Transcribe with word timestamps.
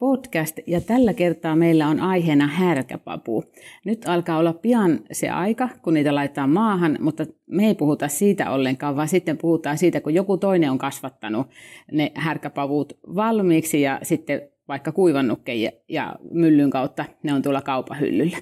podcast 0.00 0.58
ja 0.66 0.80
tällä 0.80 1.14
kertaa 1.14 1.56
meillä 1.56 1.88
on 1.88 2.00
aiheena 2.00 2.46
härkäpapu. 2.46 3.44
Nyt 3.84 4.08
alkaa 4.08 4.38
olla 4.38 4.52
pian 4.52 5.00
se 5.12 5.28
aika, 5.28 5.68
kun 5.82 5.94
niitä 5.94 6.14
laittaa 6.14 6.46
maahan, 6.46 6.98
mutta 7.00 7.26
me 7.46 7.66
ei 7.66 7.74
puhuta 7.74 8.08
siitä 8.08 8.50
ollenkaan, 8.50 8.96
vaan 8.96 9.08
sitten 9.08 9.38
puhutaan 9.38 9.78
siitä, 9.78 10.00
kun 10.00 10.14
joku 10.14 10.36
toinen 10.36 10.70
on 10.70 10.78
kasvattanut 10.78 11.46
ne 11.92 12.12
härkäpavut 12.14 12.98
valmiiksi 13.14 13.80
ja 13.82 13.98
sitten 14.02 14.42
vaikka 14.68 14.92
kuivannutkin 14.92 15.68
ja 15.88 16.16
myllyn 16.30 16.70
kautta 16.70 17.04
ne 17.22 17.34
on 17.34 17.42
tuolla 17.42 17.62
kaupahyllyllä. 17.62 18.36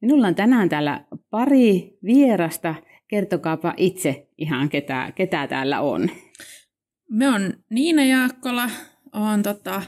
Minulla 0.00 0.26
on 0.26 0.34
tänään 0.34 0.68
täällä 0.68 1.04
pari 1.30 1.98
vierasta. 2.04 2.74
Kertokaapa 3.08 3.74
itse 3.76 4.28
ihan, 4.38 4.68
ketä, 4.68 5.12
ketä 5.14 5.46
täällä 5.46 5.80
on. 5.80 6.10
Me 7.10 7.28
on 7.28 7.52
Niina 7.70 8.04
Jaakkola, 8.04 8.70
olen 9.12 9.42
tota, 9.42 9.82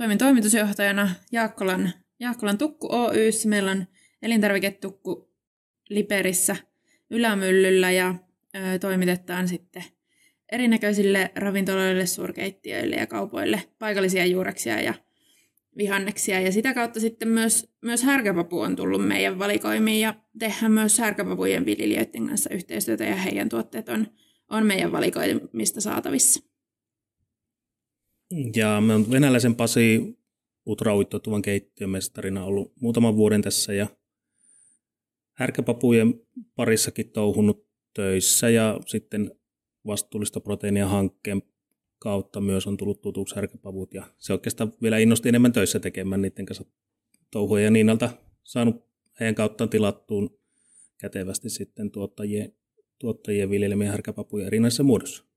Toimin 0.00 0.18
toimitusjohtajana 0.18 1.10
Jaakkolan, 1.32 1.92
Jaakkolan 2.20 2.58
Tukku 2.58 2.88
Oyssä. 2.90 3.48
Meillä 3.48 3.70
on 3.70 3.86
elintarviketukku 4.22 5.30
Liperissä 5.88 6.56
ylämyllyllä 7.10 7.90
ja 7.90 8.14
ö, 8.56 8.78
toimitetaan 8.78 9.48
sitten 9.48 9.84
erinäköisille 10.52 11.30
ravintoloille, 11.34 12.06
suurkeittiöille 12.06 12.96
ja 12.96 13.06
kaupoille 13.06 13.62
paikallisia 13.78 14.26
juureksia 14.26 14.80
ja 14.80 14.94
vihanneksia. 15.76 16.40
Ja 16.40 16.52
sitä 16.52 16.74
kautta 16.74 17.00
sitten 17.00 17.28
myös, 17.28 17.72
myös 17.82 18.02
härkäpapu 18.02 18.60
on 18.60 18.76
tullut 18.76 19.08
meidän 19.08 19.38
valikoimiin 19.38 20.00
ja 20.00 20.14
tehdään 20.38 20.72
myös 20.72 20.98
härkäpapujen 20.98 21.66
viljelijöiden 21.66 22.28
kanssa 22.28 22.50
yhteistyötä 22.50 23.04
ja 23.04 23.16
heidän 23.16 23.48
tuotteet 23.48 23.88
on, 23.88 24.06
on 24.50 24.66
meidän 24.66 24.92
valikoimista 24.92 25.80
saatavissa. 25.80 26.49
Ja 28.56 28.80
me 28.80 28.94
on 28.94 29.10
venäläisen 29.10 29.54
Pasi 29.54 30.18
Utrauittotuvan 30.66 31.42
keittiömestarina 31.42 32.44
ollut 32.44 32.72
muutaman 32.80 33.16
vuoden 33.16 33.42
tässä 33.42 33.72
ja 33.72 33.86
härkäpapujen 35.32 36.14
parissakin 36.56 37.10
touhunut 37.10 37.66
töissä 37.94 38.50
ja 38.50 38.80
sitten 38.86 39.30
vastuullista 39.86 40.40
proteiinia 40.40 40.88
hankkeen 40.88 41.42
kautta 41.98 42.40
myös 42.40 42.66
on 42.66 42.76
tullut 42.76 43.00
tutuksi 43.00 43.34
härkäpavut 43.34 43.94
ja 43.94 44.04
se 44.18 44.32
oikeastaan 44.32 44.72
vielä 44.82 44.98
innosti 44.98 45.28
enemmän 45.28 45.52
töissä 45.52 45.80
tekemään 45.80 46.22
niiden 46.22 46.46
kanssa 46.46 46.64
touhuja 47.30 47.64
ja 47.64 47.70
Niinalta 47.70 48.10
saanut 48.44 48.84
heidän 49.20 49.34
kauttaan 49.34 49.70
tilattuun 49.70 50.40
kätevästi 50.98 51.50
sitten 51.50 51.90
tuottajien, 51.90 52.52
tuottajien 52.98 53.50
viljelemiä 53.50 53.90
härkäpapuja 53.90 54.46
erinäisessä 54.46 54.82
muodossa. 54.82 55.29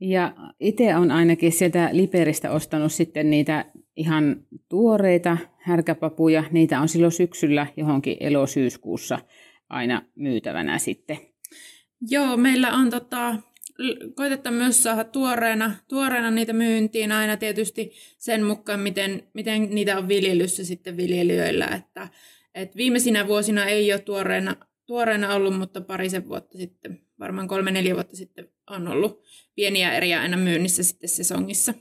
Ja 0.00 0.34
itse 0.60 0.96
on 0.96 1.10
ainakin 1.10 1.52
sieltä 1.52 1.88
Liperistä 1.92 2.50
ostanut 2.50 2.92
sitten 2.92 3.30
niitä 3.30 3.64
ihan 3.96 4.46
tuoreita 4.68 5.36
härkäpapuja. 5.58 6.44
Niitä 6.50 6.80
on 6.80 6.88
silloin 6.88 7.12
syksyllä 7.12 7.66
johonkin 7.76 8.16
elosyyskuussa 8.20 9.18
aina 9.68 10.02
myytävänä 10.14 10.78
sitten. 10.78 11.18
Joo, 12.10 12.36
meillä 12.36 12.72
on 12.72 12.90
tota, 12.90 13.36
koitetaan 14.14 14.54
myös 14.54 14.82
saada 14.82 15.04
tuoreena, 15.04 15.74
tuoreena 15.88 16.30
niitä 16.30 16.52
myyntiin 16.52 17.12
aina 17.12 17.36
tietysti 17.36 17.92
sen 18.18 18.44
mukaan, 18.44 18.80
miten, 18.80 19.22
miten 19.34 19.70
niitä 19.70 19.98
on 19.98 20.08
viljelyssä 20.08 20.64
sitten 20.64 20.96
viljelijöillä. 20.96 21.66
Että, 21.66 22.08
et 22.54 22.76
viimeisinä 22.76 23.26
vuosina 23.26 23.64
ei 23.64 23.92
ole 23.92 24.00
tuoreena, 24.00 24.56
tuoreena 24.86 25.34
ollut, 25.34 25.58
mutta 25.58 25.80
parisen 25.80 26.28
vuotta 26.28 26.58
sitten, 26.58 27.00
varmaan 27.20 27.48
kolme-neljä 27.48 27.94
vuotta 27.94 28.16
sitten 28.16 28.48
on 28.70 28.88
ollut 28.88 29.22
pieniä 29.54 29.94
eriä 29.94 30.20
aina 30.20 30.36
myynnissä 30.36 30.82
sitten 30.82 31.08
sesongissa. 31.08 31.74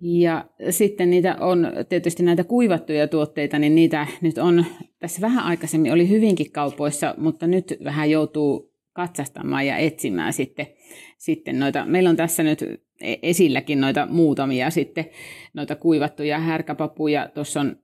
Ja 0.00 0.44
sitten 0.70 1.10
niitä 1.10 1.36
on 1.40 1.72
tietysti 1.88 2.22
näitä 2.22 2.44
kuivattuja 2.44 3.08
tuotteita, 3.08 3.58
niin 3.58 3.74
niitä 3.74 4.06
nyt 4.20 4.38
on, 4.38 4.64
tässä 4.98 5.20
vähän 5.20 5.44
aikaisemmin 5.44 5.92
oli 5.92 6.08
hyvinkin 6.08 6.52
kaupoissa, 6.52 7.14
mutta 7.18 7.46
nyt 7.46 7.74
vähän 7.84 8.10
joutuu 8.10 8.72
katsastamaan 8.92 9.66
ja 9.66 9.76
etsimään 9.76 10.32
sitten, 10.32 10.66
sitten 11.18 11.58
noita. 11.58 11.86
Meillä 11.86 12.10
on 12.10 12.16
tässä 12.16 12.42
nyt 12.42 12.62
e-, 13.00 13.16
esilläkin 13.22 13.80
noita 13.80 14.06
muutamia 14.10 14.70
sitten, 14.70 15.04
noita 15.54 15.76
kuivattuja 15.76 16.38
härkäpapuja. 16.38 17.28
Tuossa 17.34 17.60
on 17.60 17.76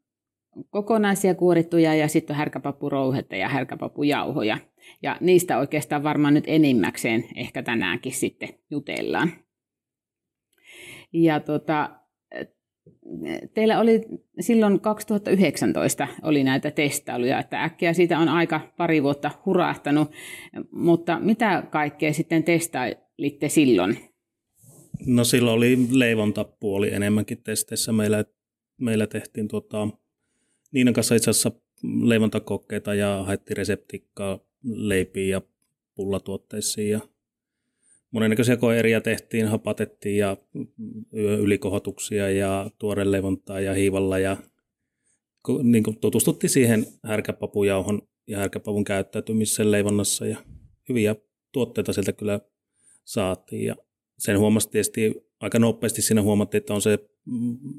kokonaisia 0.71 1.35
kuorittuja 1.35 1.95
ja 1.95 2.09
sitten 2.09 2.37
härkäpapurouhetta 2.37 3.37
ja 3.37 3.49
härkäpapujauhoja. 3.49 4.59
Ja 5.03 5.17
niistä 5.21 5.59
oikeastaan 5.59 6.03
varmaan 6.03 6.35
nyt 6.35 6.45
enimmäkseen 6.47 7.25
ehkä 7.37 7.63
tänäänkin 7.63 8.13
sitten 8.13 8.49
jutellaan. 8.71 9.33
Ja 11.13 11.41
tota, 11.41 11.91
teillä 13.55 13.81
oli 13.81 14.01
silloin 14.41 14.81
2019 14.81 16.09
oli 16.23 16.45
näitä 16.45 16.71
testailuja, 16.71 17.39
että 17.39 17.63
äkkiä 17.63 17.93
siitä 17.93 18.19
on 18.19 18.29
aika 18.29 18.61
pari 18.77 19.03
vuotta 19.03 19.31
hurahtanut, 19.47 20.11
mutta 20.71 21.19
mitä 21.21 21.63
kaikkea 21.71 22.13
sitten 22.13 22.45
testailitte 22.45 23.49
silloin? 23.49 23.99
No 25.07 25.25
silloin 25.25 25.57
oli 25.57 25.79
leivontapuoli 25.91 26.95
enemmänkin 26.95 27.43
testeissä. 27.43 27.93
Meillä, 27.93 28.25
meillä 28.81 29.07
tehtiin 29.07 29.49
tota, 29.49 29.89
Niinan 30.73 30.95
kanssa 30.95 31.15
itse 31.15 31.31
asiassa 31.31 31.53
leivontakokeita 32.03 32.95
ja 32.95 33.23
haettiin 33.27 33.57
reseptikkaa 33.57 34.39
leipiin 34.65 35.29
ja 35.29 35.43
pullatuotteisiin 35.95 36.91
ja 36.91 37.01
monennäköisiä 38.11 38.57
koeria 38.57 39.01
tehtiin, 39.01 39.47
hapatettiin 39.47 40.17
ja 40.17 40.37
ylikohotuksia 41.13 42.31
ja 42.31 42.71
tuoreleivontaa 42.79 43.61
ja 43.61 43.75
hiivalla 43.75 44.19
ja 44.19 44.37
niin 45.63 45.85
kuin 45.85 46.01
tutustuttiin 46.01 46.51
siihen 46.51 46.87
härkäpapujauhon 47.05 48.03
ja 48.27 48.39
härkäpavun 48.39 48.85
käyttäytymiseen 48.85 49.71
leivonnassa 49.71 50.27
ja 50.27 50.37
hyviä 50.89 51.17
tuotteita 51.53 51.93
sieltä 51.93 52.13
kyllä 52.13 52.41
saatiin 53.05 53.65
ja 53.65 53.77
sen 54.19 54.39
huomasi 54.39 54.71
tietysti 54.71 55.28
aika 55.41 55.59
nopeasti 55.59 56.03
siinä 56.03 56.23
huomattiin, 56.23 56.59
että 56.59 56.75
on 56.75 56.83
se 56.83 56.99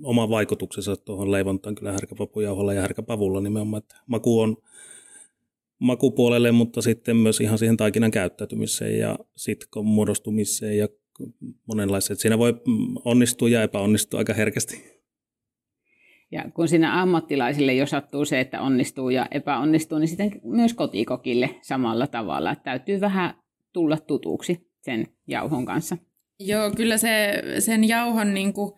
oma 0.04 0.30
vaikutuksensa 0.30 0.96
tuohon 0.96 1.32
leivontaan 1.32 1.76
kyllä 1.76 1.92
härkäpapujauholla 1.92 2.74
ja 2.74 2.82
härkäpavulla 2.82 3.42
nimenomaan, 3.42 3.84
että 3.84 3.96
maku 4.08 4.40
on 4.40 4.58
makupuolelle, 5.80 6.52
mutta 6.52 6.82
sitten 6.82 7.18
myös 7.18 7.42
ihan 7.42 7.58
siihen 7.58 7.78
taikinan 7.78 8.12
käyttäytymiseen 8.12 9.00
ja 9.00 9.20
sitkon 9.36 9.86
muodostumiseen 9.86 10.78
ja 10.78 10.88
monenlaiseen. 11.68 12.18
Siinä 12.18 12.38
voi 12.38 12.54
onnistua 13.06 13.50
ja 13.50 13.64
epäonnistua 13.64 14.18
aika 14.18 14.34
herkästi. 14.34 15.00
Ja 16.32 16.52
kun 16.54 16.68
siinä 16.68 17.02
ammattilaisille 17.02 17.74
jo 17.74 17.86
sattuu 17.86 18.26
se, 18.26 18.40
että 18.40 18.62
onnistuu 18.62 19.10
ja 19.10 19.28
epäonnistuu, 19.32 19.98
niin 19.98 20.08
sitten 20.08 20.42
myös 20.44 20.74
kotikokille 20.74 21.56
samalla 21.62 22.08
tavalla. 22.08 22.52
Että 22.52 22.64
täytyy 22.64 23.02
vähän 23.02 23.34
tulla 23.74 23.98
tutuksi 23.98 24.70
sen 24.82 25.08
jauhon 25.28 25.66
kanssa. 25.66 25.98
Joo, 26.40 26.72
kyllä 26.72 26.98
se, 26.98 27.44
sen 27.60 27.88
jauhon 27.88 28.34
niin 28.34 28.54
kuin 28.54 28.72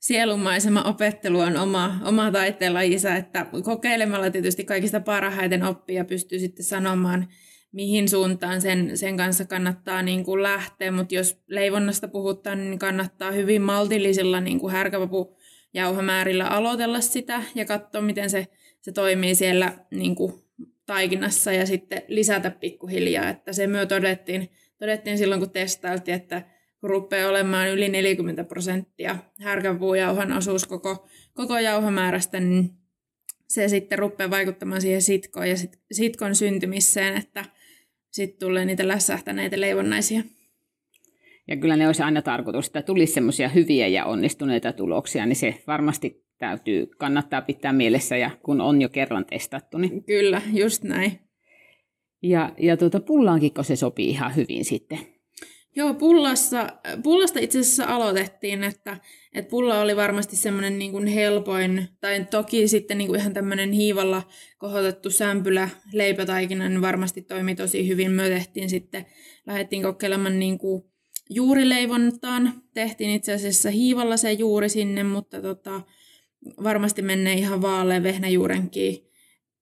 sielumaisema 0.00 0.82
opettelu 0.82 1.40
on 1.40 1.56
oma, 1.56 2.00
oma 2.04 2.30
taiteenlajinsa, 2.30 3.14
että 3.14 3.46
kokeilemalla 3.64 4.30
tietysti 4.30 4.64
kaikista 4.64 5.00
parhaiten 5.00 5.62
oppia 5.62 6.04
pystyy 6.04 6.38
sitten 6.38 6.64
sanomaan, 6.64 7.28
mihin 7.72 8.08
suuntaan 8.08 8.60
sen, 8.60 8.98
sen 8.98 9.16
kanssa 9.16 9.44
kannattaa 9.44 10.02
niin 10.02 10.24
kuin 10.24 10.42
lähteä, 10.42 10.90
mutta 10.90 11.14
jos 11.14 11.42
leivonnasta 11.46 12.08
puhutaan, 12.08 12.58
niin 12.58 12.78
kannattaa 12.78 13.32
hyvin 13.32 13.62
maltillisilla 13.62 14.40
niin 14.40 14.60
kuin 14.60 14.72
härkäpapujauhomäärillä 14.72 16.46
aloitella 16.46 17.00
sitä 17.00 17.42
ja 17.54 17.64
katsoa, 17.64 18.00
miten 18.00 18.30
se, 18.30 18.46
se 18.80 18.92
toimii 18.92 19.34
siellä 19.34 19.78
niin 19.90 20.14
kuin 20.14 20.32
taikinassa 20.86 21.52
ja 21.52 21.66
sitten 21.66 22.02
lisätä 22.08 22.50
pikkuhiljaa, 22.50 23.28
että 23.28 23.52
se 23.52 23.66
myö 23.66 23.86
todettiin, 23.86 24.50
todettiin 24.78 25.18
silloin, 25.18 25.40
kun 25.40 25.50
testailtiin, 25.50 26.14
että 26.14 26.57
rupeaa 26.82 27.28
olemaan 27.28 27.68
yli 27.68 27.88
40 27.88 28.44
prosenttia 28.44 29.16
härkäpuujauhan 29.40 30.32
osuus 30.32 30.66
koko, 30.66 31.08
koko 31.34 31.58
jauhomäärästä, 31.58 32.40
niin 32.40 32.70
se 33.48 33.68
sitten 33.68 33.98
rupeaa 33.98 34.30
vaikuttamaan 34.30 34.80
siihen 34.80 35.02
sitkoon 35.02 35.48
ja 35.48 35.56
sit, 35.56 35.78
sitkon 35.92 36.34
syntymiseen, 36.34 37.16
että 37.16 37.44
sitten 38.10 38.48
tulee 38.48 38.64
niitä 38.64 38.88
lässähtäneitä 38.88 39.60
leivonnaisia. 39.60 40.22
Ja 41.48 41.56
kyllä 41.56 41.76
ne 41.76 41.86
olisi 41.86 42.02
aina 42.02 42.22
tarkoitus, 42.22 42.66
että 42.66 42.82
tulisi 42.82 43.12
semmoisia 43.12 43.48
hyviä 43.48 43.86
ja 43.86 44.04
onnistuneita 44.04 44.72
tuloksia, 44.72 45.26
niin 45.26 45.36
se 45.36 45.62
varmasti 45.66 46.24
täytyy, 46.38 46.86
kannattaa 46.86 47.42
pitää 47.42 47.72
mielessä 47.72 48.16
ja 48.16 48.30
kun 48.42 48.60
on 48.60 48.82
jo 48.82 48.88
kerran 48.88 49.24
testattu. 49.24 49.78
Niin. 49.78 50.04
Kyllä, 50.04 50.42
just 50.52 50.84
näin. 50.84 51.20
Ja, 52.22 52.52
ja 52.58 52.76
tuota, 52.76 53.00
pullaankin 53.00 53.52
se 53.62 53.76
sopii 53.76 54.10
ihan 54.10 54.36
hyvin 54.36 54.64
sitten. 54.64 54.98
Joo, 55.76 55.94
pullassa, 55.94 56.68
pullasta 57.02 57.38
itse 57.40 57.58
asiassa 57.58 57.84
aloitettiin, 57.84 58.64
että, 58.64 58.96
että 59.34 59.50
pulla 59.50 59.80
oli 59.80 59.96
varmasti 59.96 60.36
semmoinen 60.36 60.78
niin 60.78 60.92
kuin 60.92 61.06
helpoin, 61.06 61.88
tai 62.00 62.24
toki 62.30 62.68
sitten 62.68 62.98
niin 62.98 63.08
kuin 63.08 63.20
ihan 63.20 63.32
tämmöinen 63.32 63.72
hiivalla 63.72 64.22
kohotettu 64.58 65.10
sämpylä 65.10 65.68
leipätaikina, 65.92 66.68
niin 66.68 66.82
varmasti 66.82 67.22
toimi 67.22 67.54
tosi 67.54 67.88
hyvin. 67.88 68.10
Me 68.10 68.28
tehtiin 68.28 68.70
sitten, 68.70 69.06
lähdettiin 69.46 69.82
kokeilemaan 69.82 70.38
niin 70.38 70.58
kuin 70.58 70.82
juurileivontaan, 71.30 72.62
tehtiin 72.74 73.10
itse 73.10 73.32
asiassa 73.32 73.70
hiivalla 73.70 74.16
se 74.16 74.32
juuri 74.32 74.68
sinne, 74.68 75.02
mutta 75.02 75.42
tota, 75.42 75.80
varmasti 76.62 77.02
menee 77.02 77.34
ihan 77.34 77.62
vaalean 77.62 78.02
vehnäjuurenkin 78.02 79.10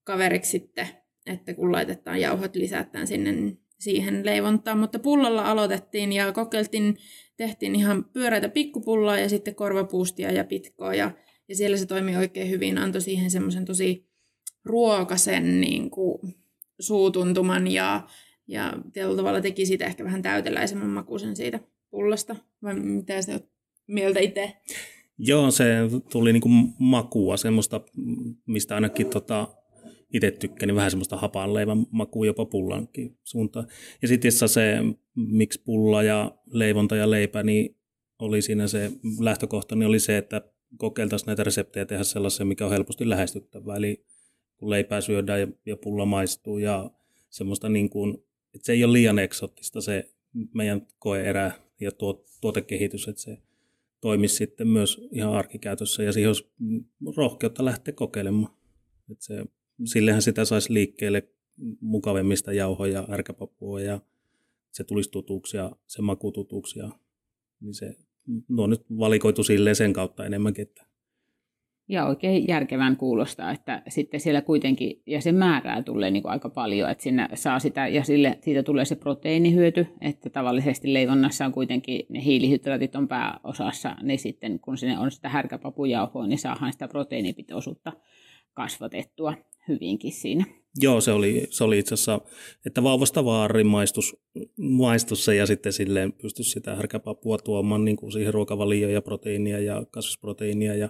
kaveriksi 0.04 0.50
sitten, 0.50 0.88
että 1.26 1.54
kun 1.54 1.72
laitetaan 1.72 2.20
jauhot, 2.20 2.56
lisätään 2.56 3.06
sinne 3.06 3.32
niin 3.32 3.65
siihen 3.78 4.26
leivontaan, 4.26 4.78
mutta 4.78 4.98
pullolla 4.98 5.50
aloitettiin 5.50 6.12
ja 6.12 6.32
kokeiltiin, 6.32 6.96
tehtiin 7.36 7.76
ihan 7.76 8.04
pyöreitä 8.04 8.48
pikkupullaa 8.48 9.18
ja 9.18 9.28
sitten 9.28 9.54
korvapuustia 9.54 10.32
ja 10.32 10.44
pitkoa 10.44 10.94
ja, 10.94 11.10
ja 11.48 11.56
siellä 11.56 11.76
se 11.76 11.86
toimi 11.86 12.16
oikein 12.16 12.50
hyvin, 12.50 12.78
antoi 12.78 13.00
siihen 13.00 13.30
semmoisen 13.30 13.64
tosi 13.64 14.06
ruokasen 14.64 15.60
niin 15.60 15.90
kuin, 15.90 16.18
suutuntuman 16.80 17.66
ja, 17.66 18.08
ja 18.46 18.72
tietyllä 18.92 19.16
tavalla 19.16 19.40
teki 19.40 19.66
siitä 19.66 19.86
ehkä 19.86 20.04
vähän 20.04 20.22
täyteläisemmän 20.22 20.88
makuisen 20.90 21.36
siitä 21.36 21.60
pullasta. 21.90 22.36
Vai 22.62 22.74
mitä 22.74 23.22
se 23.22 23.40
mieltä 23.86 24.20
itse? 24.20 24.56
Joo, 25.18 25.50
se 25.50 25.64
tuli 26.12 26.32
niinku 26.32 26.48
makua, 26.78 27.36
semmoista, 27.36 27.80
mistä 28.46 28.74
ainakin 28.74 29.10
tota, 29.10 29.48
itse 30.12 30.30
tykkään, 30.30 30.68
niin 30.68 30.76
vähän 30.76 30.90
semmoista 30.90 31.16
hapanleivän 31.16 31.86
makua 31.90 32.26
jopa 32.26 32.44
pullankin 32.44 33.18
suuntaan. 33.24 33.66
Ja 34.02 34.08
sitten 34.08 34.32
se, 34.32 34.76
miksi 35.14 35.62
pulla 35.64 36.02
ja 36.02 36.38
leivonta 36.46 36.96
ja 36.96 37.10
leipä, 37.10 37.42
niin 37.42 37.76
oli 38.18 38.42
siinä 38.42 38.66
se 38.66 38.90
lähtökohta, 39.20 39.76
niin 39.76 39.86
oli 39.86 40.00
se, 40.00 40.16
että 40.16 40.42
kokeiltaisiin 40.76 41.26
näitä 41.26 41.44
reseptejä 41.44 41.86
tehdä 41.86 42.04
sellaisia, 42.04 42.46
mikä 42.46 42.64
on 42.64 42.70
helposti 42.70 43.08
lähestyttävää. 43.08 43.76
Eli 43.76 44.06
kun 44.56 44.70
leipää 44.70 45.00
syödään 45.00 45.40
ja, 45.40 45.48
ja 45.66 45.76
pulla 45.76 46.04
maistuu 46.04 46.58
ja 46.58 46.90
semmoista 47.30 47.68
niin 47.68 47.90
kuin, 47.90 48.14
että 48.54 48.66
se 48.66 48.72
ei 48.72 48.84
ole 48.84 48.92
liian 48.92 49.18
eksottista 49.18 49.80
se 49.80 50.10
meidän 50.54 50.86
koeerä 50.98 51.52
ja 51.80 51.92
tuot, 51.92 52.26
tuotekehitys, 52.40 53.08
että 53.08 53.22
se 53.22 53.38
toimisi 54.00 54.34
sitten 54.34 54.68
myös 54.68 55.08
ihan 55.12 55.32
arkikäytössä 55.32 56.02
ja 56.02 56.12
siihen 56.12 56.28
olisi 56.28 56.50
rohkeutta 57.16 57.64
lähteä 57.64 57.94
kokeilemaan. 57.94 58.56
Että 59.10 59.24
se 59.24 59.44
sillehän 59.84 60.22
sitä 60.22 60.44
saisi 60.44 60.72
liikkeelle 60.72 61.28
mukavemmista 61.80 62.52
jauhoja, 62.52 63.08
ärkäpapua 63.10 63.80
ja 63.80 64.00
se 64.72 64.84
tulisi 64.84 65.10
tutuksi 65.10 65.56
ja 65.56 65.72
se 65.86 66.02
maku 66.02 66.32
tutuksi. 66.32 66.78
Ja, 66.78 66.90
niin 67.60 67.74
se, 67.74 67.96
no 68.48 68.62
on 68.62 68.70
nyt 68.70 68.84
valikoitu 68.98 69.42
silleen 69.42 69.76
sen 69.76 69.92
kautta 69.92 70.26
enemmänkin. 70.26 70.62
Että. 70.62 70.86
Ja 71.88 72.06
oikein 72.06 72.48
järkevän 72.48 72.96
kuulostaa, 72.96 73.52
että 73.52 73.82
sitten 73.88 74.20
siellä 74.20 74.42
kuitenkin, 74.42 75.02
ja 75.06 75.20
se 75.20 75.32
määrää 75.32 75.82
tulee 75.82 76.10
niin 76.10 76.22
kuin 76.22 76.32
aika 76.32 76.48
paljon, 76.48 76.90
että 76.90 77.04
sinne 77.04 77.28
saa 77.34 77.58
sitä, 77.58 77.88
ja 77.88 78.04
sille, 78.04 78.38
siitä 78.42 78.62
tulee 78.62 78.84
se 78.84 78.96
proteiinihyöty, 78.96 79.86
että 80.00 80.30
tavallisesti 80.30 80.94
leivonnassa 80.94 81.46
on 81.46 81.52
kuitenkin, 81.52 82.06
ne 82.08 82.24
hiilihydraatit 82.24 82.96
on 82.96 83.08
pääosassa, 83.08 83.96
niin 84.02 84.18
sitten 84.18 84.60
kun 84.60 84.78
sinne 84.78 84.98
on 84.98 85.10
sitä 85.10 85.28
härkäpapujauhoa, 85.28 86.26
niin 86.26 86.38
saadaan 86.38 86.72
sitä 86.72 86.88
proteiinipitoisuutta 86.88 87.92
kasvatettua 88.56 89.34
hyvinkin 89.68 90.12
siinä. 90.12 90.44
Joo, 90.80 91.00
se 91.00 91.12
oli, 91.12 91.46
se 91.50 91.64
oli 91.64 91.78
itse 91.78 91.94
asiassa, 91.94 92.20
että 92.66 92.82
vauvasta 92.82 93.24
vaariin 93.24 93.66
maistus, 93.66 94.16
maistus 94.56 95.24
se 95.24 95.34
ja 95.34 95.46
sitten 95.46 95.72
silleen 95.72 96.12
pystyisi 96.12 96.50
sitä 96.50 96.74
härkäpapua 96.74 97.38
tuomaan 97.38 97.84
niin 97.84 97.96
kuin 97.96 98.12
siihen 98.12 98.34
ruokavalioon 98.34 98.92
ja 98.92 99.02
proteiinia 99.02 99.60
ja 99.60 99.86
kasvisproteiinia. 99.90 100.74
Ja, 100.74 100.88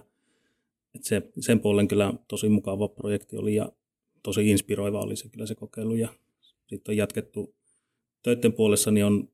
että 0.95 1.07
se, 1.07 1.21
sen 1.39 1.59
puolen 1.59 1.87
kyllä 1.87 2.13
tosi 2.27 2.49
mukava 2.49 2.87
projekti 2.87 3.37
oli 3.37 3.55
ja 3.55 3.71
tosi 4.23 4.49
inspiroiva 4.49 5.01
oli 5.01 5.15
se 5.15 5.29
kyllä 5.29 5.45
se 5.45 5.55
kokeilu. 5.55 5.95
Ja 5.95 6.09
sitten 6.67 6.93
on 6.93 6.97
jatkettu 6.97 7.55
töiden 8.23 8.53
puolessa, 8.53 8.91
niin 8.91 9.05
on 9.05 9.29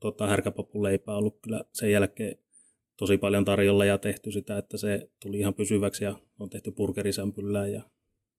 tota, 0.00 0.26
härkäpapuleipää 0.26 1.16
ollut 1.16 1.38
kyllä 1.42 1.64
sen 1.72 1.90
jälkeen 1.90 2.38
tosi 2.96 3.18
paljon 3.18 3.44
tarjolla 3.44 3.84
ja 3.84 3.98
tehty 3.98 4.32
sitä, 4.32 4.58
että 4.58 4.76
se 4.76 5.10
tuli 5.22 5.38
ihan 5.38 5.54
pysyväksi 5.54 6.04
ja 6.04 6.18
on 6.38 6.50
tehty 6.50 6.70
burgerisämpyllään 6.70 7.72
ja 7.72 7.82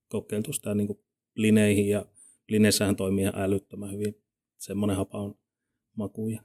kokeiltu 0.09 0.53
sitä 0.53 0.75
niin 0.75 0.87
kuin 0.87 0.99
lineihin 1.35 1.89
ja 1.89 2.05
lineissähän 2.49 2.95
toimii 2.95 3.21
ihan 3.21 3.41
älyttömän 3.41 3.91
hyvin 3.91 4.15
semmoinen 4.57 4.97
hapaun 4.97 5.37
maku. 5.95 6.29
Ja 6.29 6.41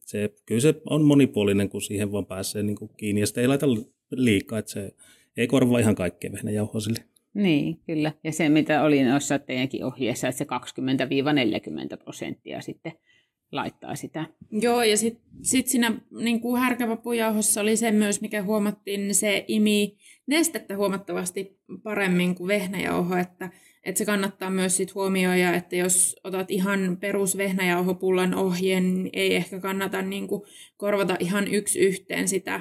se, 0.00 0.34
kyllä 0.46 0.60
se 0.60 0.74
on 0.90 1.04
monipuolinen, 1.04 1.68
kun 1.68 1.82
siihen 1.82 2.12
vaan 2.12 2.26
pääsee 2.26 2.62
niin 2.62 2.76
kuin 2.76 2.90
kiinni 2.96 3.20
ja 3.20 3.26
sitä 3.26 3.40
ei 3.40 3.48
laita 3.48 3.66
liikaa, 4.10 4.58
että 4.58 4.72
se 4.72 4.94
ei 5.36 5.46
korvaa 5.46 5.78
ihan 5.78 5.94
kaikkea 5.94 6.32
vehnäjauhoa 6.32 6.80
sille. 6.80 7.04
Niin, 7.34 7.80
kyllä. 7.86 8.12
Ja 8.24 8.32
se, 8.32 8.48
mitä 8.48 8.82
oli 8.82 9.02
noissa 9.02 9.38
teidänkin 9.38 9.84
ohjeessa, 9.84 10.28
että 10.28 10.38
se 10.38 10.44
20-40 11.94 12.04
prosenttia 12.04 12.60
sitten 12.60 12.92
laittaa 13.52 13.96
sitä. 13.96 14.24
Joo, 14.50 14.82
ja 14.82 14.96
sitten 14.96 15.24
sit 15.42 15.66
siinä 15.68 15.92
niin 16.10 16.40
kuin 16.40 16.60
härkäpapujauhossa 16.60 17.60
oli 17.60 17.76
se 17.76 17.90
myös, 17.90 18.20
mikä 18.20 18.42
huomattiin, 18.42 19.00
niin 19.00 19.14
se 19.14 19.44
imi 19.48 19.96
nestettä 20.26 20.76
huomattavasti 20.76 21.58
paremmin 21.82 22.34
kuin 22.34 22.48
vehnäjauho, 22.48 23.16
että, 23.16 23.50
että 23.84 23.98
se 23.98 24.04
kannattaa 24.04 24.50
myös 24.50 24.76
sit 24.76 24.94
huomioida, 24.94 25.54
että 25.54 25.76
jos 25.76 26.16
otat 26.24 26.50
ihan 26.50 26.96
perus 27.00 27.36
vehnäjauhopullan 27.36 28.34
ohjeen, 28.34 28.94
niin 28.94 29.10
ei 29.12 29.34
ehkä 29.34 29.60
kannata 29.60 30.02
niin 30.02 30.28
kuin 30.28 30.42
korvata 30.76 31.16
ihan 31.20 31.48
yksi 31.48 31.78
yhteen 31.78 32.28
sitä 32.28 32.60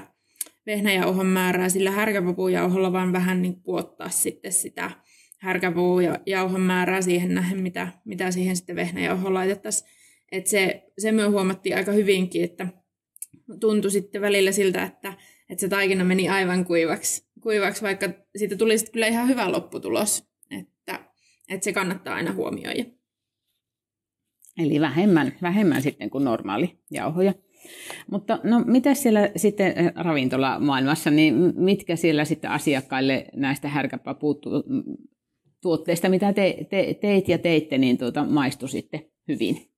vehnäjauhon 0.65 1.25
määrää 1.25 1.69
sillä 1.69 1.91
härkäpapujauholla, 1.91 2.93
vaan 2.93 3.13
vähän 3.13 3.41
niin 3.41 3.61
puottaa 3.61 4.09
sitten 4.09 4.53
sitä 4.53 4.91
härkäpapujauhon 5.37 6.61
määrää 6.61 7.01
siihen 7.01 7.33
nähden, 7.33 7.61
mitä, 7.61 7.87
mitä 8.05 8.31
siihen 8.31 8.55
sitten 8.55 8.75
vehnäjauhoon 8.75 9.33
laitettaisiin 9.33 9.96
et 10.31 10.47
se, 10.47 10.83
se 10.97 11.11
me 11.11 11.23
huomattiin 11.23 11.75
aika 11.75 11.91
hyvinkin, 11.91 12.43
että 12.43 12.67
tuntui 13.59 13.91
sitten 13.91 14.21
välillä 14.21 14.51
siltä, 14.51 14.83
että, 14.83 15.13
että 15.49 15.61
se 15.61 15.67
taikina 15.67 16.03
meni 16.03 16.29
aivan 16.29 16.65
kuivaksi, 16.65 17.27
kuivaksi 17.41 17.81
vaikka 17.81 18.09
siitä 18.35 18.55
tuli 18.55 18.77
sitten 18.77 18.93
kyllä 18.93 19.07
ihan 19.07 19.27
hyvä 19.27 19.51
lopputulos, 19.51 20.23
että, 20.51 20.99
että 21.49 21.63
se 21.63 21.73
kannattaa 21.73 22.15
aina 22.15 22.33
huomioida. 22.33 22.83
Eli 24.57 24.81
vähemmän, 24.81 25.33
vähemmän 25.41 25.81
sitten 25.81 26.09
kuin 26.09 26.23
normaali 26.23 26.79
jauhoja. 26.91 27.33
Mutta 28.11 28.39
no, 28.43 28.59
mitä 28.59 28.93
siellä 28.93 29.29
sitten 29.35 29.73
eh, 29.77 29.91
ravintolamaailmassa, 29.95 31.11
niin 31.11 31.53
mitkä 31.55 31.95
siellä 31.95 32.25
sitten 32.25 32.51
asiakkaille 32.51 33.25
näistä 33.35 33.67
härkäpaputuotteista, 33.67 36.09
mitä 36.09 36.33
te, 36.33 36.57
te, 36.69 36.93
teit 37.01 37.29
ja 37.29 37.37
teitte, 37.37 37.77
niin 37.77 37.97
tuota, 37.97 38.25
maistui 38.25 38.69
sitten 38.69 39.05
hyvin? 39.27 39.76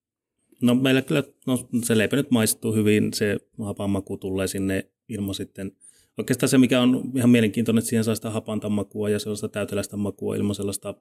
No 0.62 0.76
meillä 0.76 1.02
kyllä 1.02 1.24
no, 1.48 1.68
se 1.84 1.98
leipä 1.98 2.16
nyt 2.16 2.32
maistuu 2.32 2.74
hyvin, 2.74 3.14
se 3.14 3.38
hapanmaku 3.60 4.18
tulee 4.18 4.48
sinne 4.48 4.90
ilman 5.10 5.36
sitten. 5.36 5.72
Oikeastaan 6.18 6.50
se, 6.50 6.58
mikä 6.58 6.82
on 6.82 7.12
ihan 7.16 7.30
mielenkiintoinen, 7.30 7.80
että 7.80 7.90
siihen 7.90 8.04
saa 8.04 8.16
sitä 8.16 8.30
hapantamakua 8.30 9.10
ja 9.10 9.20
sellaista 9.20 9.50
täyteläistä 9.50 9.98
makua 9.98 10.36
ilman 10.36 10.56
sellaista 10.56 10.96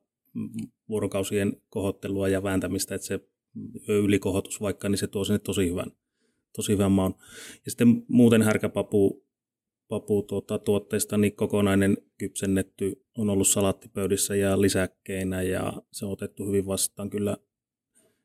vuorokausien 0.89 1.57
kohottelua 1.71 2.29
ja 2.29 2.43
vääntämistä, 2.43 2.95
että 2.95 3.07
se 3.07 3.21
ylikohotus 3.89 4.61
vaikka, 4.61 4.89
niin 4.89 4.99
se 4.99 5.07
tuo 5.07 5.25
sinne 5.25 5.39
tosi 5.39 5.71
hyvän, 5.71 5.91
tosi 6.57 6.73
hyvän 6.73 6.93
maun. 6.93 7.15
Ja 7.65 7.71
sitten 7.71 8.05
muuten 8.09 8.43
härkäpapu 8.43 9.29
papu, 9.89 10.23
tuota, 10.23 10.59
tuotteista, 10.59 11.17
niin 11.17 11.37
kokonainen 11.37 11.97
kypsennetty 12.19 13.05
on 13.19 13.31
ollut 13.31 13.49
salaattipöydissä 13.49 14.37
ja 14.37 14.61
lisäkkeinä 14.61 15.43
ja 15.43 15.73
se 15.93 16.05
on 16.05 16.13
otettu 16.13 16.47
hyvin 16.47 16.67
vastaan 16.67 17.11
kyllä 17.11 17.37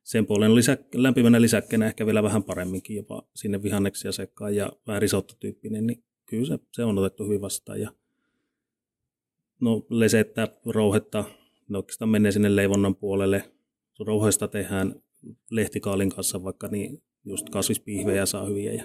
sen 0.04 0.26
puolen 0.26 0.56
lisä, 0.56 0.78
lämpimänä 0.96 1.42
lisäkkeenä 1.42 1.86
ehkä 1.86 2.06
vielä 2.06 2.24
vähän 2.24 2.44
paremminkin 2.44 2.96
jopa 2.96 3.28
sinne 3.36 3.64
vihanneksia 3.64 4.12
sekaan 4.12 4.56
ja 4.56 4.72
vähän 4.88 5.02
risottotyyppinen, 5.02 5.88
niin 5.88 6.04
kyllä 6.26 6.46
se, 6.46 6.60
se 6.72 6.84
on 6.84 6.98
otettu 6.98 7.24
hyvin 7.26 7.42
vastaan. 7.42 7.82
Ja 7.82 7.94
no 9.62 9.86
lesettä, 9.90 10.48
rouhetta, 10.66 11.24
ne 11.70 11.78
oikeastaan 11.78 12.10
menee 12.10 12.32
sinne 12.32 12.56
leivonnan 12.56 12.96
puolelle. 12.96 13.52
Rouhesta 14.00 14.48
tehdään 14.48 15.02
lehtikaalin 15.50 16.10
kanssa 16.10 16.44
vaikka 16.44 16.68
niin 16.68 17.04
just 17.26 17.50
kasvispihvejä 17.50 18.26
saa 18.26 18.46
hyviä 18.46 18.74
ja 18.74 18.84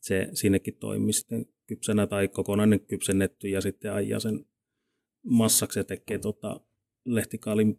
se 0.00 0.28
sinnekin 0.32 0.74
toimii 0.74 1.12
sitten 1.12 1.46
kypsänä 1.66 2.06
tai 2.06 2.28
kokonainen 2.28 2.80
kypsennetty 2.80 3.48
ja 3.48 3.60
sitten 3.60 3.92
ajaa 3.92 4.20
sen 4.20 4.46
massaksi 5.22 5.78
ja 5.78 5.84
tekee 5.84 6.18
tota 6.18 6.60
lehtikaali, 7.06 7.78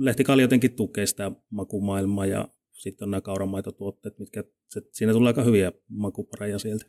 lehtikaali 0.00 0.42
jotenkin 0.42 0.72
tukee 0.72 1.06
sitä 1.06 1.32
makumaailmaa 1.50 2.26
ja 2.26 2.48
sitten 2.72 3.06
on 3.06 3.10
nämä 3.10 3.20
kauramaitotuotteet, 3.20 4.18
mitkä 4.18 4.44
se, 4.68 4.80
siinä 4.92 5.12
tulee 5.12 5.30
aika 5.30 5.42
hyviä 5.42 5.72
makupareja 5.88 6.58
sieltä. 6.58 6.86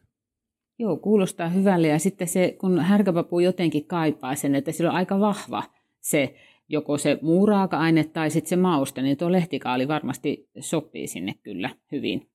Joo, 0.80 0.98
kuulostaa 0.98 1.50
hyvälle. 1.50 1.88
Ja 1.88 2.00
sitten 2.00 2.28
se, 2.28 2.56
kun 2.60 2.80
härkäpapu 2.80 3.40
jotenkin 3.40 3.88
kaipaa 3.88 4.36
sen, 4.36 4.56
että 4.56 4.72
sillä 4.72 4.90
on 4.90 4.96
aika 4.96 5.20
vahva 5.20 5.64
se 6.00 6.36
joko 6.70 6.98
se 6.98 7.20
muu 7.22 7.46
raaka-aine 7.46 8.04
tai 8.04 8.30
sitten 8.30 8.50
se 8.50 8.56
mauste, 8.56 9.02
niin 9.02 9.18
tuo 9.18 9.32
lehtikaali 9.32 9.88
varmasti 9.88 10.50
sopii 10.60 11.08
sinne 11.08 11.34
kyllä 11.44 11.76
hyvin. 11.92 12.30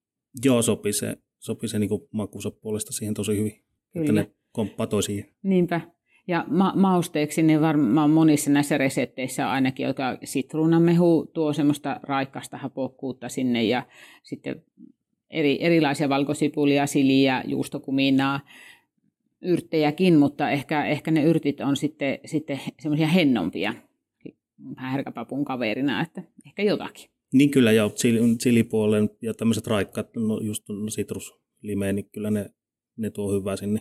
Joo, 0.44 0.62
sopii 0.62 0.92
se, 0.92 1.16
sopii 1.38 1.68
se 1.68 1.78
niin 1.78 1.90
makuunsa 2.12 2.50
puolesta 2.50 2.92
siihen 2.92 3.14
tosi 3.14 3.37
hyvin, 3.37 3.52
kyllä. 3.92 4.04
että 4.04 4.12
ne 4.12 4.30
komppaa 4.52 4.87
toisiin. 4.87 5.35
Niinpä. 5.42 5.80
Ja 6.29 6.45
ma- 6.49 6.73
mausteeksi 6.76 7.43
niin 7.43 7.61
varmaan 7.61 8.11
monissa 8.11 8.50
näissä 8.50 8.79
resepteissä 8.79 9.50
ainakin, 9.50 9.87
joka 9.87 10.19
sitruunamehu 10.25 11.31
tuo 11.35 11.52
semmoista 11.52 12.00
raikasta 12.02 12.57
hapokkuutta 12.57 13.29
sinne 13.29 13.64
ja 13.64 13.87
sitten 14.23 14.62
eri, 15.31 15.59
erilaisia 15.64 16.09
valkosipulia, 16.09 16.87
siliä, 16.87 17.43
juustokuminaa, 17.47 18.41
yrttejäkin, 19.43 20.19
mutta 20.19 20.50
ehkä, 20.50 20.85
ehkä 20.85 21.11
ne 21.11 21.25
yrtit 21.25 21.61
on 21.61 21.76
sitten, 21.76 22.19
sitten 22.25 22.61
semmoisia 22.81 23.07
hennompia 23.07 23.75
härkäpapun 24.76 25.45
kaverina, 25.45 26.02
että 26.02 26.23
ehkä 26.47 26.62
jotakin. 26.62 27.11
Niin 27.33 27.50
kyllä, 27.50 27.73
ja 27.73 27.91
chilipuolen 28.43 29.11
ja 29.23 29.35
tämmöiset 29.35 29.67
raikkaat, 29.67 30.17
no 30.17 30.41
just 30.41 30.64
sitruslimeen, 30.88 31.95
niin 31.95 32.09
kyllä 32.12 32.31
ne, 32.31 32.50
ne 32.97 33.11
tuo 33.11 33.33
hyvää 33.33 33.57
sinne, 33.57 33.81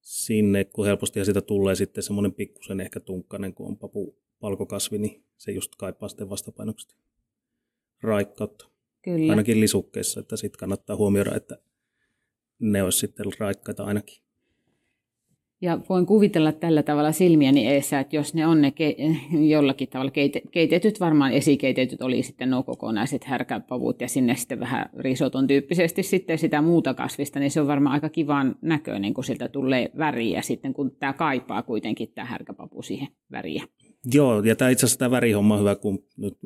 sinne, 0.00 0.64
kun 0.64 0.86
helposti 0.86 1.18
ja 1.18 1.24
siitä 1.24 1.40
tulee 1.40 1.74
sitten 1.74 2.02
semmoinen 2.02 2.34
pikkusen 2.34 2.80
ehkä 2.80 3.00
tunkkainen, 3.00 3.54
kun 3.54 3.66
on 3.66 3.78
papu 3.78 4.16
palkokasvi, 4.40 4.98
niin 4.98 5.24
se 5.36 5.52
just 5.52 5.76
kaipaa 5.76 6.08
sitten 6.08 6.30
vastapainoksesta 6.30 6.94
raikkautta. 8.00 8.68
Kyllä. 9.02 9.32
Ainakin 9.32 9.60
lisukkeissa, 9.60 10.20
että 10.20 10.36
sitten 10.36 10.58
kannattaa 10.58 10.96
huomioida, 10.96 11.36
että 11.36 11.58
ne 12.58 12.82
olisi 12.82 12.98
sitten 12.98 13.26
raikkaita 13.38 13.84
ainakin. 13.84 14.22
Ja 15.62 15.78
voin 15.88 16.06
kuvitella 16.06 16.52
tällä 16.52 16.82
tavalla 16.82 17.12
silmiäni 17.12 17.66
eessä, 17.66 18.00
että 18.00 18.16
jos 18.16 18.34
ne 18.34 18.46
on 18.46 18.60
ne 18.60 18.72
ke- 18.80 19.36
jollakin 19.54 19.88
tavalla 19.88 20.10
keite- 20.10 20.48
keitetyt, 20.50 21.00
varmaan 21.00 21.32
esikeitetyt 21.32 22.02
oli 22.02 22.22
sitten 22.22 22.50
nuo 22.50 22.62
kokonaiset 22.62 23.24
härkäpavut 23.24 24.00
ja 24.00 24.08
sinne 24.08 24.36
sitten 24.36 24.60
vähän 24.60 24.90
risoton 24.96 25.46
tyyppisesti 25.46 26.02
sitten 26.02 26.38
sitä 26.38 26.62
muuta 26.62 26.94
kasvista, 26.94 27.38
niin 27.38 27.50
se 27.50 27.60
on 27.60 27.66
varmaan 27.66 27.94
aika 27.94 28.08
kivan 28.08 28.56
näköinen, 28.62 29.14
kun 29.14 29.24
siltä 29.24 29.48
tulee 29.48 29.90
väriä 29.98 30.42
sitten, 30.42 30.74
kun 30.74 30.96
tämä 30.96 31.12
kaipaa 31.12 31.62
kuitenkin 31.62 32.12
tämä 32.14 32.24
härkäpapu 32.24 32.82
siihen 32.82 33.08
väriä. 33.32 33.64
Joo, 34.14 34.42
ja 34.42 34.56
tämä 34.56 34.70
itse 34.70 34.86
asiassa 34.86 34.98
tämä 34.98 35.10
värihomma 35.10 35.54
on 35.54 35.60
hyvä, 35.60 35.74
kun 35.74 35.98
nyt 36.16 36.38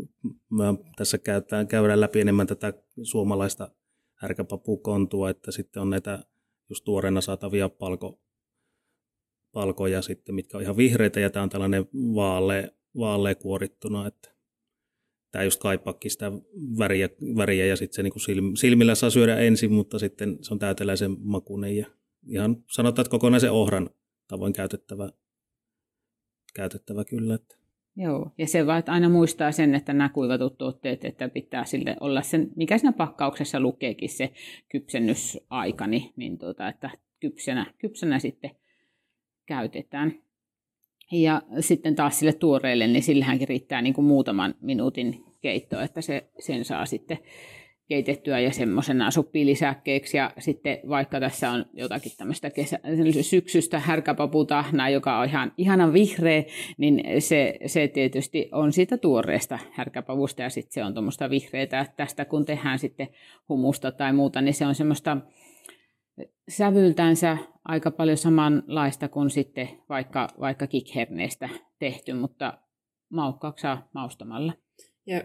tässä 0.96 1.18
käydään, 1.18 1.68
käydään 1.68 2.00
läpi 2.00 2.20
enemmän 2.20 2.46
tätä 2.46 2.72
suomalaista 3.02 3.68
härkäpapukontua, 4.14 5.30
että 5.30 5.52
sitten 5.52 5.82
on 5.82 5.90
näitä 5.90 6.24
just 6.68 6.84
tuoreena 6.84 7.20
saatavia 7.20 7.68
palko, 7.68 8.20
palkoja 9.54 10.02
sitten, 10.02 10.34
mitkä 10.34 10.56
on 10.56 10.62
ihan 10.62 10.76
vihreitä 10.76 11.20
ja 11.20 11.30
tämä 11.30 11.42
on 11.42 11.48
tällainen 11.48 11.84
vaale, 11.94 12.74
vaale 12.98 13.34
kuorittuna, 13.34 14.06
että 14.06 14.34
tämä 15.32 15.44
just 15.44 15.60
kaipaakin 15.60 16.10
sitä 16.10 16.32
väriä, 16.78 17.08
väriä 17.36 17.66
ja 17.66 17.76
sitten 17.76 17.94
se 17.94 18.02
niin 18.02 18.56
silmillä 18.56 18.94
saa 18.94 19.10
syödä 19.10 19.36
ensin, 19.36 19.72
mutta 19.72 19.98
sitten 19.98 20.38
se 20.40 20.54
on 20.54 20.58
täyteläisen 20.58 21.16
makuinen 21.18 21.76
ja 21.76 21.86
ihan 22.28 22.56
sanotaan, 22.70 23.02
että 23.02 23.10
kokonaisen 23.10 23.52
ohran 23.52 23.90
tavoin 24.28 24.52
käytettävä, 24.52 25.10
käytettävä 26.54 27.04
kyllä. 27.04 27.34
Että. 27.34 27.56
Joo, 27.96 28.30
ja 28.38 28.46
se 28.46 28.66
vaan, 28.66 28.78
että 28.78 28.92
aina 28.92 29.08
muistaa 29.08 29.52
sen, 29.52 29.74
että 29.74 29.92
nämä 29.92 30.08
kuivatut 30.08 30.58
tuotteet, 30.58 31.04
että 31.04 31.28
pitää 31.28 31.64
sille 31.64 31.96
olla 32.00 32.22
sen, 32.22 32.52
mikä 32.56 32.78
siinä 32.78 32.92
pakkauksessa 32.92 33.60
lukeekin 33.60 34.08
se 34.08 34.32
kypsennysaika, 34.68 35.86
niin, 35.86 36.12
niin 36.16 36.38
tuota, 36.38 36.68
että 36.68 36.90
kypsänä, 37.20 37.74
kypsänä 37.78 38.18
sitten 38.18 38.50
käytetään. 39.46 40.14
Ja 41.12 41.42
sitten 41.60 41.94
taas 41.94 42.18
sille 42.18 42.32
tuoreelle, 42.32 42.86
niin 42.86 43.02
sillähänkin 43.02 43.48
riittää 43.48 43.82
niin 43.82 43.94
kuin 43.94 44.04
muutaman 44.04 44.54
minuutin 44.60 45.24
keitto, 45.40 45.80
että 45.80 46.00
se, 46.00 46.24
sen 46.38 46.64
saa 46.64 46.86
sitten 46.86 47.18
keitettyä 47.88 48.40
ja 48.40 48.52
semmoisena 48.52 49.10
sopii 49.10 49.46
lisäkkeeksi. 49.46 50.16
Ja 50.16 50.30
sitten 50.38 50.78
vaikka 50.88 51.20
tässä 51.20 51.50
on 51.50 51.66
jotakin 51.72 52.12
tämmöistä 52.18 52.50
kesä, 52.50 52.78
syksystä 53.20 53.78
härkäpaputahnaa, 53.78 54.88
joka 54.88 55.18
on 55.18 55.26
ihan 55.26 55.52
ihanan 55.56 55.92
vihreä, 55.92 56.42
niin 56.76 57.02
se, 57.18 57.58
se 57.66 57.88
tietysti 57.88 58.48
on 58.52 58.72
siitä 58.72 58.96
tuoreesta 58.96 59.58
härkäpavusta 59.72 60.42
ja 60.42 60.50
sitten 60.50 60.72
se 60.72 60.84
on 60.84 60.94
tuommoista 60.94 61.30
vihreää. 61.30 61.86
Tästä 61.96 62.24
kun 62.24 62.44
tehdään 62.44 62.78
sitten 62.78 63.08
humusta 63.48 63.92
tai 63.92 64.12
muuta, 64.12 64.40
niin 64.40 64.54
se 64.54 64.66
on 64.66 64.74
semmoista 64.74 65.16
sävyltänsä 66.48 67.38
aika 67.64 67.90
paljon 67.90 68.16
samanlaista 68.16 69.08
kuin 69.08 69.30
sitten 69.30 69.68
vaikka, 69.88 70.28
vaikka 70.40 70.66
kikherneestä 70.66 71.48
tehty, 71.78 72.12
mutta 72.12 72.58
maukkaaksi 73.08 73.62
saa 73.62 73.88
maustamalla. 73.94 74.52
Ja 75.06 75.22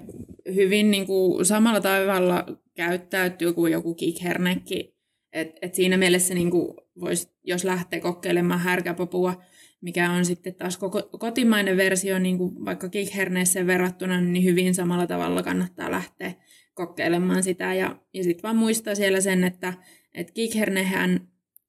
hyvin 0.55 0.91
niin 0.91 1.07
kuin 1.07 1.45
samalla 1.45 1.81
tavalla 1.81 2.45
käyttäytyy 2.75 3.53
kuin 3.53 3.71
joku 3.71 3.93
kikhernekin. 3.93 4.95
Et, 5.33 5.57
et 5.61 5.75
siinä 5.75 5.97
mielessä 5.97 6.33
niin 6.33 6.51
kuin 6.51 6.77
vois, 6.99 7.33
jos 7.43 7.63
lähtee 7.63 7.99
kokeilemaan 7.99 8.59
härkäpapua, 8.59 9.41
mikä 9.81 10.11
on 10.11 10.25
sitten 10.25 10.55
taas 10.55 10.77
koko, 10.77 11.01
kotimainen 11.19 11.77
versio 11.77 12.19
niin 12.19 12.37
kuin 12.37 12.65
vaikka 12.65 12.89
kikherneeseen 12.89 13.67
verrattuna, 13.67 14.21
niin 14.21 14.43
hyvin 14.43 14.75
samalla 14.75 15.07
tavalla 15.07 15.43
kannattaa 15.43 15.91
lähteä 15.91 16.33
kokeilemaan 16.73 17.43
sitä. 17.43 17.73
Ja, 17.73 17.95
ja 18.13 18.23
sitten 18.23 18.43
vaan 18.43 18.55
muistaa 18.55 18.95
siellä 18.95 19.21
sen, 19.21 19.43
että 19.43 19.73
et 20.13 20.31
kikhernehän 20.31 21.27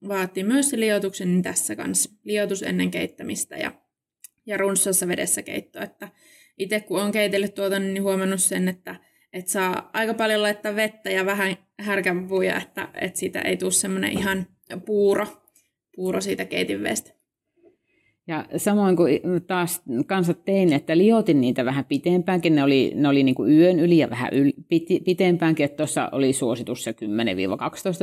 vaatii 0.09 0.44
myös 0.44 0.70
se 0.70 0.80
liotuksen, 0.80 1.28
niin 1.28 1.42
tässä 1.42 1.76
kanssa 1.76 2.11
liotus 2.25 2.62
ennen 2.62 2.90
keittämistä 2.90 3.56
ja, 3.56 3.73
ja 4.47 4.56
runssassa 4.56 5.09
vedessä 5.09 5.42
keitto. 5.42 5.82
Että 5.82 6.09
itse 6.59 6.80
kun 6.80 7.02
on 7.02 7.12
keitellyt 7.12 7.54
tuota, 7.54 7.78
niin 7.78 8.02
huomannut 8.02 8.42
sen, 8.42 8.68
että, 8.68 8.97
että 9.32 9.50
saa 9.50 9.90
aika 9.92 10.14
paljon 10.14 10.42
laittaa 10.42 10.76
vettä 10.76 11.11
ja 11.11 11.26
vähän 11.26 11.56
härkäpapuja, 11.78 12.56
että, 12.56 12.88
että 13.00 13.18
siitä 13.18 13.40
ei 13.40 13.56
tule 13.56 13.73
semmoinen 13.73 14.18
ihan 14.18 14.47
puuro, 14.87 15.26
puuro 15.97 16.20
siitä 16.20 16.44
keitinveestä. 16.44 17.19
Ja 18.30 18.44
samoin 18.56 18.96
kuin 18.96 19.20
taas 19.46 19.82
kanssa 20.06 20.34
tein, 20.34 20.72
että 20.72 20.99
liotin 20.99 21.40
niitä 21.40 21.64
vähän 21.64 21.84
pitempäänkin, 21.84 22.54
ne 22.54 22.62
oli, 22.62 22.92
ne 22.94 23.08
oli 23.08 23.22
niin 23.22 23.34
kuin 23.34 23.52
yön 23.52 23.80
yli 23.80 23.99
ja 23.99 24.10
vähän 24.10 24.28
yl, 24.32 24.52
piti, 24.68 25.00
pitempäänkin, 25.04 25.64
että 25.64 25.76
tuossa 25.76 26.08
oli 26.12 26.32
suositus 26.32 26.84
se 26.84 26.94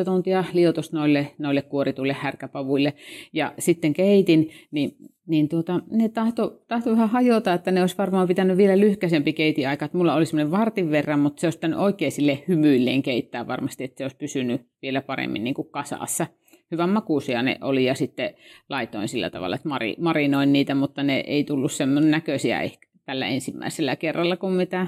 10-12 0.01 0.05
tuntia 0.05 0.43
liotus 0.53 0.93
noille, 0.93 1.31
noille 1.37 1.61
kuorituille 1.61 2.13
härkäpavuille. 2.13 2.93
Ja 3.33 3.53
sitten 3.59 3.93
keitin, 3.93 4.49
niin, 4.71 4.95
niin 5.27 5.49
tuota, 5.49 5.79
ne 5.91 6.09
tahto, 6.09 6.63
tahto 6.67 6.91
vähän 6.91 7.09
hajota, 7.09 7.53
että 7.53 7.71
ne 7.71 7.81
olisi 7.81 7.97
varmaan 7.97 8.27
pitänyt 8.27 8.57
vielä 8.57 8.79
lyhkäisempi 8.79 9.33
keitiaika, 9.33 9.85
että 9.85 9.97
mulla 9.97 10.15
oli 10.15 10.25
semmoinen 10.25 10.51
vartin 10.51 10.91
verran, 10.91 11.19
mutta 11.19 11.41
se 11.41 11.47
olisi 11.47 11.57
pitänyt 11.57 11.79
oikein 11.79 12.11
sille 12.11 12.43
hymyilleen 12.47 13.01
keittää 13.03 13.47
varmasti, 13.47 13.83
että 13.83 13.97
se 13.97 14.03
olisi 14.03 14.17
pysynyt 14.17 14.61
vielä 14.81 15.01
paremmin 15.01 15.43
niin 15.43 15.55
kuin 15.55 15.69
kasassa 15.71 16.27
hyvän 16.71 16.89
makuisia 16.89 17.43
ne 17.43 17.57
oli 17.61 17.85
ja 17.85 17.95
sitten 17.95 18.33
laitoin 18.69 19.07
sillä 19.07 19.29
tavalla, 19.29 19.55
että 19.55 19.69
mari, 19.69 19.95
marinoin 19.99 20.53
niitä, 20.53 20.75
mutta 20.75 21.03
ne 21.03 21.23
ei 21.27 21.43
tullut 21.43 21.71
semmoinen 21.71 22.11
näköisiä 22.11 22.61
ehkä 22.61 22.87
tällä 23.05 23.27
ensimmäisellä 23.27 23.95
kerralla 23.95 24.37
kuin 24.37 24.53
mitä 24.53 24.87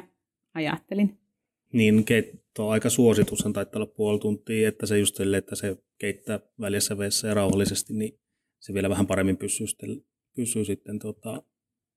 ajattelin. 0.53 1.17
Niin, 1.73 2.05
keitto 2.05 2.69
aika 2.69 2.89
suositus 2.89 3.45
on 3.45 3.53
taitaa 3.53 3.79
olla 3.79 3.93
puoli 3.95 4.19
tuntia, 4.19 4.69
että 4.69 4.85
se 4.85 4.99
just 4.99 5.15
sille, 5.15 5.37
että 5.37 5.55
se 5.55 5.77
keittää 5.97 6.39
välissä 6.59 6.97
vedessä 6.97 7.27
ja 7.27 7.33
rauhallisesti, 7.33 7.93
niin 7.93 8.19
se 8.59 8.73
vielä 8.73 8.89
vähän 8.89 9.07
paremmin 9.07 9.37
pysyy 9.37 9.67
sitten, 9.67 10.03
pysyy 10.35 10.65
sitten 10.65 10.99
tota, 10.99 11.43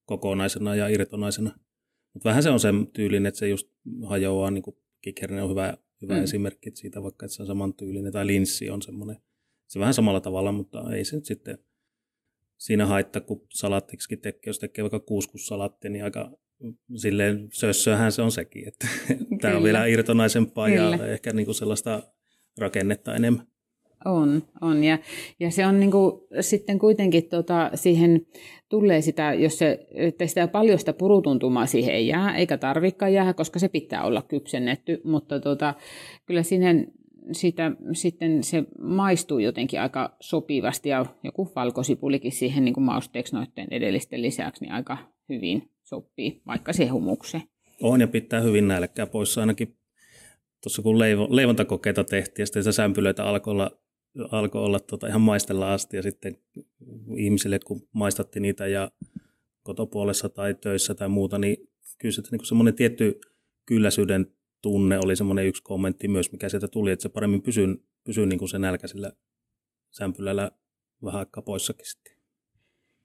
kokonaisena 0.05 0.75
ja 0.75 0.89
irtonaisena. 0.89 1.51
Mutta 2.15 2.29
vähän 2.29 2.43
se 2.43 2.51
on 2.51 2.61
sen 2.61 2.87
tyylin, 2.87 3.27
että 3.27 3.39
se 3.39 3.49
just 3.49 3.69
hajoaa, 4.07 4.51
niin 4.51 4.63
kuin 4.63 4.77
on 5.43 5.51
hyvä, 5.51 5.75
hyvä 6.03 6.17
mm. 6.17 6.23
esimerkki 6.23 6.71
siitä, 6.75 7.03
vaikka 7.03 7.27
että 7.27 7.37
se 7.37 7.43
on 7.43 7.47
saman 7.47 7.75
tyylinen, 7.75 8.13
tai 8.13 8.27
linssi 8.27 8.71
on 8.71 8.83
semmoinen 8.83 9.17
se 9.73 9.81
vähän 9.81 9.95
samalla 9.95 10.21
tavalla, 10.21 10.53
mutta 10.53 10.95
ei 10.95 11.05
se 11.05 11.17
nyt 11.17 11.25
sitten 11.25 11.59
siinä 12.59 12.87
haittaa, 12.87 13.23
kun 13.23 13.47
salaattiksikin 13.49 14.21
tekee, 14.21 14.43
jos 14.47 14.59
tekee 14.59 14.83
vaikka 14.83 15.01
kuuskussalatti, 15.01 15.89
niin 15.89 16.05
aika 16.05 16.31
silleen 16.97 17.49
sössöhän 17.53 18.13
se 18.13 18.23
on 18.23 18.33
sekin, 18.33 18.69
että 18.69 18.87
tämä 19.41 19.57
on 19.57 19.63
vielä 19.63 19.87
irtonaisempaa 19.87 20.69
Kyllä. 20.69 20.97
ja 20.97 21.07
ehkä 21.07 21.33
niin 21.33 21.45
kuin 21.45 21.55
sellaista 21.55 22.03
rakennetta 22.59 23.15
enemmän. 23.15 23.47
On, 24.05 24.43
on. 24.61 24.85
Ja, 24.85 24.99
ja 25.41 25.51
se 25.51 25.67
on 25.67 25.81
niin 25.81 25.91
kuin, 25.91 26.13
sitten 26.41 26.79
kuitenkin 26.79 27.29
tota, 27.29 27.71
siihen 27.75 28.27
tulee 28.69 29.01
sitä, 29.01 29.35
jos 29.35 29.59
se, 29.59 29.87
että 29.95 30.27
sitä 30.27 30.49
paljon 30.49 30.79
sitä 30.79 30.93
purutuntumaa 30.93 31.67
siihen 31.67 31.95
ei 31.95 32.07
jää, 32.07 32.37
eikä 32.37 32.59
tarvikaan 32.59 33.13
jää, 33.13 33.35
koska 33.35 33.59
se 33.59 33.69
pitää 33.69 34.05
olla 34.05 34.23
kypsennetty, 34.23 35.01
mutta 35.05 35.41
tota, 35.41 35.75
kyllä 36.27 36.43
siihen 36.43 36.93
sitä, 37.33 37.73
sitten 37.93 38.45
se 38.45 38.65
maistuu 38.81 39.39
jotenkin 39.39 39.81
aika 39.81 40.17
sopivasti 40.21 40.89
ja 40.89 41.07
joku 41.25 41.53
valkosipulikin 41.57 42.33
siihen 42.33 42.65
niin 42.65 42.75
kuin 42.75 42.85
mausteeksi 42.85 43.35
noiden 43.35 43.69
edellisten 43.71 44.23
lisäksi 44.23 44.65
niin 44.65 44.73
aika 44.73 44.99
hyvin 45.29 45.71
sopii, 45.83 46.43
vaikka 46.47 46.73
se 46.73 46.87
humukseen. 46.87 47.43
On 47.83 48.01
ja 48.01 48.09
pitää 48.09 48.41
hyvin 48.41 48.69
nälkää 48.69 49.07
poissa 49.07 49.41
ainakin 49.41 49.77
tuossa 50.63 50.83
kun 50.83 50.99
leivo, 50.99 51.29
leivontakokeita 51.31 52.05
tehtiin 52.05 52.43
ja 52.43 52.47
sitten 52.47 52.73
sämpylöitä 52.73 53.25
alkoi 53.25 53.51
olla 53.51 53.71
alkoi 54.31 54.63
olla 54.63 54.81
tota 54.81 55.07
ihan 55.07 55.21
maistella 55.21 55.73
asti 55.73 55.97
ja 55.97 56.03
sitten 56.03 56.37
ihmisille, 57.17 57.59
kun 57.59 57.89
maistatti 57.93 58.41
niitä 58.41 58.67
ja 58.67 58.91
kotopuolessa 59.63 60.29
tai 60.29 60.55
töissä 60.55 60.95
tai 60.95 61.09
muuta, 61.09 61.39
niin 61.39 61.57
kyllä 61.99 62.13
se 62.15 62.23
niin 62.31 62.47
semmoinen 62.47 62.75
tietty 62.75 63.21
kylläisyyden 63.67 64.27
tunne 64.63 64.99
oli 65.05 65.17
semmoinen 65.17 65.47
yksi 65.47 65.63
kommentti 65.63 66.09
myös, 66.09 66.33
mikä 66.33 66.49
sieltä 66.49 66.69
tuli, 66.69 66.91
että 66.91 67.03
se 67.03 67.09
paremmin 67.09 67.43
pysyy, 67.43 67.67
pysyy 68.05 68.27
niin 68.27 68.39
kuin 68.39 68.49
se 68.49 68.59
nälkä 68.59 68.87
sillä 68.87 69.13
sämpylällä 69.91 70.51
vähän 71.05 71.19
aikaa 71.19 71.43
poissakin 71.43 71.87
sitten. 71.87 72.13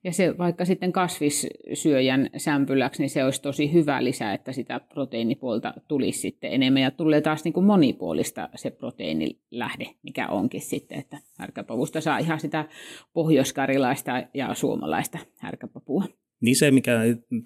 Ja 0.04 0.14
se 0.14 0.38
vaikka 0.38 0.66
sitten 0.66 0.92
kasvissyöjän 0.92 2.30
sämpyläksi, 2.38 3.02
niin 3.02 3.10
se 3.10 3.24
olisi 3.24 3.42
tosi 3.42 3.74
hyvä 3.74 4.04
lisä, 4.04 4.34
että 4.34 4.54
sitä 4.54 4.80
proteiinipuolta 4.80 5.74
tulisi 5.88 6.20
sitten 6.20 6.52
enemmän. 6.52 6.82
Ja 6.82 6.92
tulee 6.92 7.22
taas 7.22 7.44
niin 7.44 7.54
kuin 7.54 7.66
monipuolista 7.66 8.50
se 8.56 8.70
proteiinilähde, 8.70 9.96
mikä 10.04 10.28
onkin 10.28 10.62
sitten, 10.62 11.00
että 11.00 11.20
härkäpavusta 11.38 12.02
saa 12.02 12.18
ihan 12.18 12.40
sitä 12.40 12.66
pohjoiskarilaista 13.14 14.24
ja 14.34 14.54
suomalaista 14.54 15.20
härkäpapua. 15.38 16.04
Niin 16.42 16.56
se, 16.56 16.72
mikä 16.72 17.00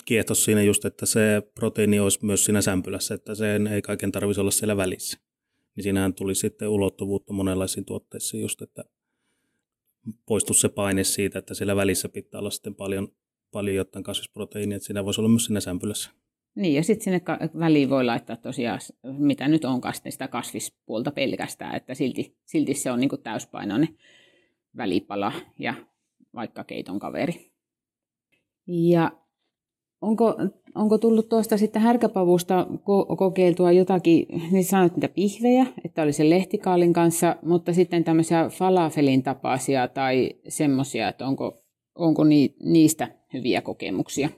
kiehtosi 0.06 0.42
siinä 0.42 0.64
just, 0.64 0.86
että 0.86 1.06
se 1.06 1.42
proteiini 1.56 2.00
olisi 2.00 2.26
myös 2.26 2.46
siinä 2.46 2.62
sämpylässä, 2.62 3.16
että 3.16 3.36
sen 3.36 3.68
ei 3.68 3.82
kaiken 3.82 4.12
tarvitsisi 4.12 4.42
olla 4.42 4.52
siellä 4.52 4.78
välissä. 4.78 5.20
Niin 5.76 5.84
siinähän 5.84 6.14
tuli 6.14 6.36
sitten 6.36 6.68
ulottuvuutta 6.68 7.34
monenlaisiin 7.34 7.86
tuotteisiin 7.86 8.42
just, 8.42 8.62
että 8.62 8.84
poistu 10.26 10.54
se 10.54 10.70
paine 10.70 11.04
siitä, 11.04 11.40
että 11.40 11.54
siellä 11.54 11.76
välissä 11.76 12.10
pitää 12.10 12.40
olla 12.40 12.50
sitten 12.50 12.76
paljon, 12.76 13.08
paljon 13.52 13.76
jotain 13.76 14.04
kasvisproteiinia, 14.04 14.76
että 14.76 14.86
siinä 14.86 15.06
voisi 15.06 15.22
olla 15.22 15.30
myös 15.30 15.46
siinä 15.46 15.60
sämpylässä. 15.60 16.12
Niin, 16.56 16.76
ja 16.76 16.84
sitten 16.84 17.04
sinne 17.04 17.22
väliin 17.60 17.90
voi 17.90 18.06
laittaa 18.06 18.38
tosiaan, 18.38 18.80
mitä 19.04 19.48
nyt 19.48 19.62
sitten 19.94 20.12
sitä 20.12 20.28
kasvispuolta 20.28 21.12
pelkästään, 21.12 21.76
että 21.76 21.94
silti, 21.94 22.38
silti 22.46 22.74
se 22.74 22.92
on 22.92 23.00
niin 23.00 23.10
täyspainoinen 23.24 23.98
välipala 24.78 25.34
ja 25.60 25.74
vaikka 26.36 26.64
keiton 26.64 27.00
kaveri. 27.00 27.51
Ja 28.68 29.12
onko, 30.02 30.36
onko 30.76 30.98
tullut 30.98 31.30
tuosta 31.30 31.58
sitten 31.58 31.82
härkäpavusta 31.82 32.68
ko- 32.72 33.16
kokeiltua 33.16 33.72
jotakin, 33.72 34.26
niin 34.52 34.66
sanoit 34.66 34.96
niitä 34.96 35.10
pihvejä, 35.10 35.66
että 35.86 36.02
oli 36.02 36.14
sen 36.14 36.30
lehtikaalin 36.30 36.94
kanssa, 36.94 37.36
mutta 37.42 37.74
sitten 37.74 38.04
tämmöisiä 38.04 38.50
falafelin 38.50 39.24
tapaisia 39.24 39.88
tai 39.88 40.32
semmoisia, 40.48 41.10
että 41.10 41.26
onko, 41.26 41.64
onko 41.96 42.24
ni, 42.24 42.56
niistä 42.64 43.16
hyviä 43.34 43.62
kokemuksia? 43.62 44.30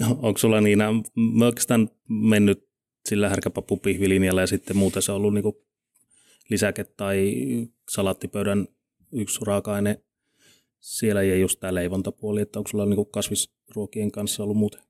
No, 0.00 0.06
onko 0.22 0.38
sulla 0.38 0.60
Niina, 0.60 0.92
mä 1.16 1.44
oikeastaan 1.46 1.90
mennyt 2.08 2.68
sillä 3.08 3.28
härkäpapupihvilinjalla 3.28 4.40
ja 4.40 4.46
sitten 4.46 4.76
muuten 4.76 5.02
se 5.02 5.12
on 5.12 5.16
ollut 5.16 5.34
niinku 5.34 5.66
lisäke 6.50 6.84
tai 6.84 7.34
salaattipöydän 7.90 8.68
yksi 9.12 9.40
raaka-aine 9.46 10.02
siellä 10.80 11.22
ja 11.22 11.36
just 11.36 11.60
tämä 11.60 11.74
leivontapuoli, 11.74 12.40
että 12.40 12.58
onko 12.58 12.68
sulla 12.68 12.86
niinku 12.86 13.04
kasvisruokien 13.04 14.12
kanssa 14.12 14.42
ollut 14.42 14.56
muuten? 14.56 14.80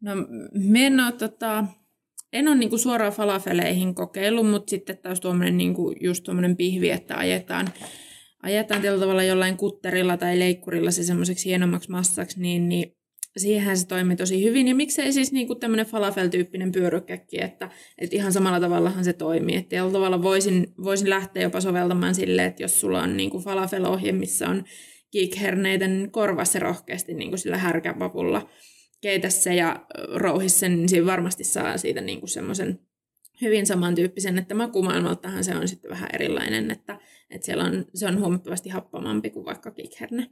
No 0.00 0.12
me 0.52 0.86
en 0.86 1.00
ole, 1.00 1.12
tota, 1.12 1.64
en 2.32 2.48
ole 2.48 2.56
niinku 2.56 2.78
suoraan 2.78 3.12
falafeleihin 3.12 3.94
kokeillut, 3.94 4.50
mutta 4.50 4.70
sitten 4.70 4.98
taas 4.98 5.20
tuommoinen 5.20 5.56
niinku, 5.56 5.94
just 6.00 6.24
tuommoinen 6.24 6.56
pihvi, 6.56 6.90
että 6.90 7.16
ajetaan, 7.16 7.68
ajetaan 8.42 8.82
tällä 8.82 9.00
tavalla 9.00 9.22
jollain 9.22 9.56
kutterilla 9.56 10.16
tai 10.16 10.38
leikkurilla 10.38 10.90
se 10.90 11.04
semmoiseksi 11.04 11.48
hienommaksi 11.48 11.90
massaksi, 11.90 12.40
niin, 12.40 12.68
niin 12.68 12.96
siihen 13.36 13.76
se 13.76 13.86
toimi 13.86 14.16
tosi 14.16 14.44
hyvin. 14.44 14.68
Ja 14.68 14.74
miksei 14.74 15.12
siis 15.12 15.32
niinku 15.32 15.54
tämmöinen 15.54 15.86
falafel-tyyppinen 15.86 16.72
pyörykäkki, 16.72 17.42
että, 17.42 17.70
että 17.98 18.16
ihan 18.16 18.32
samalla 18.32 18.60
tavallahan 18.60 19.04
se 19.04 19.12
toimii. 19.12 19.56
Että 19.56 19.76
tällä 19.76 19.92
tavalla 19.92 20.22
voisin, 20.22 20.72
voisin 20.84 21.10
lähteä 21.10 21.42
jopa 21.42 21.60
soveltamaan 21.60 22.14
silleen, 22.14 22.48
että 22.48 22.62
jos 22.62 22.80
sulla 22.80 23.02
on 23.02 23.16
niinku 23.16 23.38
falafel-ohje, 23.38 24.12
missä 24.12 24.48
on 24.48 24.64
kiikherneitä, 25.10 25.84
korvaa 26.10 26.44
se 26.44 26.58
rohkeasti 26.58 27.14
niin 27.14 27.30
kuin 27.30 27.38
sillä 27.38 27.56
härkäpapulla. 27.56 28.48
Keitä 29.00 29.30
se 29.30 29.54
ja 29.54 29.86
rouhi 30.14 30.48
sen, 30.48 30.76
niin 30.76 30.88
siinä 30.88 31.06
varmasti 31.06 31.44
saa 31.44 31.78
siitä 31.78 32.00
niin 32.00 32.20
kuin 32.20 32.30
semmoisen 32.30 32.78
hyvin 33.40 33.66
samantyyppisen, 33.66 34.38
että 34.38 34.54
makumaailmaltahan 34.54 35.44
se 35.44 35.56
on 35.56 35.68
sitten 35.68 35.90
vähän 35.90 36.08
erilainen, 36.12 36.70
että, 36.70 36.98
että 37.30 37.46
siellä 37.46 37.64
on, 37.64 37.84
se 37.94 38.06
on 38.06 38.20
huomattavasti 38.20 38.68
happamampi 38.68 39.30
kuin 39.30 39.46
vaikka 39.46 39.70
kikherne. 39.70 40.30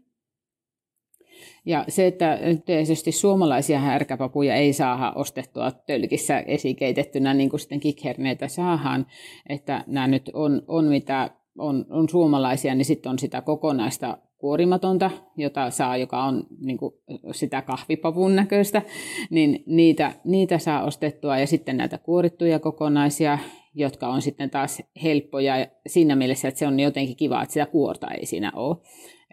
Ja 1.67 1.85
se, 1.89 2.07
että 2.07 2.39
tietysti 2.67 3.13
suomalaisia 3.13 3.79
härkäpapuja 3.79 4.55
ei 4.55 4.73
saa 4.73 5.13
ostettua 5.13 5.71
tölkissä 5.71 6.39
esikeitettynä, 6.39 7.35
niin 7.35 7.51
kuin 7.51 7.61
sitten 7.61 7.81
kikherneitä 7.81 8.49
saahan, 8.49 9.07
että 9.49 9.85
nämä 9.87 10.07
nyt 10.07 10.31
on, 10.33 10.63
on 10.69 10.85
mitä 10.85 11.31
on, 11.59 11.87
on 11.91 12.09
suomalaisia, 12.09 12.75
niin 12.75 12.85
sitten 12.85 13.11
on 13.11 13.19
sitä 13.19 13.41
kokonaista 13.41 14.19
kuorimatonta, 14.39 15.11
jota 15.37 15.71
saa, 15.71 15.97
joka 15.97 16.25
on 16.25 16.47
niin 16.61 16.79
kuin 16.79 16.95
sitä 17.33 17.63
kahvipavun 17.63 18.37
näköistä, 18.37 18.83
niin 19.31 19.63
niitä, 19.67 20.13
niitä 20.25 20.59
saa 20.59 20.85
ostettua. 20.85 21.39
Ja 21.39 21.47
sitten 21.47 21.77
näitä 21.77 21.99
kuorittuja 21.99 22.59
kokonaisia, 22.59 23.39
jotka 23.75 24.09
on 24.09 24.23
sitten 24.23 24.51
taas 24.51 24.83
helppoja 25.03 25.55
siinä 25.87 26.17
mielessä, 26.17 26.49
että 26.49 26.59
se 26.59 26.67
on 26.67 26.81
jotenkin 26.81 27.17
kiva, 27.17 27.43
että 27.43 27.53
sitä 27.53 27.67
kuorta 27.67 28.11
ei 28.11 28.27
siinä 28.27 28.53
ole. 28.55 28.77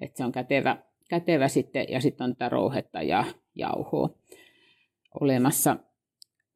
Että 0.01 0.17
se 0.17 0.23
on 0.23 0.31
kätevä, 0.31 0.77
kätevä 1.09 1.47
sitten, 1.47 1.85
ja 1.89 2.01
sitten 2.01 2.25
on 2.25 2.35
tätä 2.35 2.49
rouhetta 2.49 3.01
ja 3.01 3.23
jauhoa 3.55 4.09
olemassa. 5.21 5.77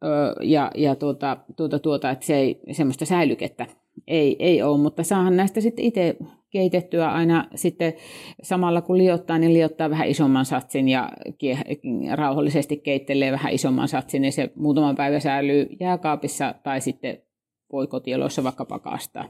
Öö, 0.04 0.34
ja 0.44 0.72
ja 0.76 0.96
tuota, 0.96 1.38
tuota, 1.58 1.80
tuota, 1.80 2.10
että 2.10 2.26
se 2.26 2.36
ei 2.36 2.62
semmoista 2.72 3.06
säilykettä 3.06 3.68
ei, 4.08 4.36
ei 4.40 4.62
ole, 4.62 4.82
mutta 4.82 5.04
saahan 5.04 5.38
näistä 5.38 5.62
sitten 5.62 5.86
itse 5.86 6.18
keitettyä 6.50 7.12
aina 7.12 7.48
sitten 7.56 7.94
samalla 8.44 8.82
kun 8.82 8.98
liottaa, 8.98 9.40
niin 9.40 9.54
liottaa 9.54 9.90
vähän 9.90 10.08
isomman 10.08 10.46
satsin 10.46 10.90
ja 10.90 11.12
rauhallisesti 12.16 12.78
keittelee 12.78 13.32
vähän 13.32 13.54
isomman 13.54 13.88
satsin, 13.88 14.22
niin 14.22 14.34
se 14.34 14.52
muutama 14.56 14.94
päivä 14.94 15.20
säilyy 15.20 15.68
jääkaapissa 15.80 16.56
tai 16.64 16.82
sitten 16.82 17.22
voi 17.72 17.88
kotieloissa 17.88 18.44
vaikka 18.44 18.66
pakastaa. 18.66 19.30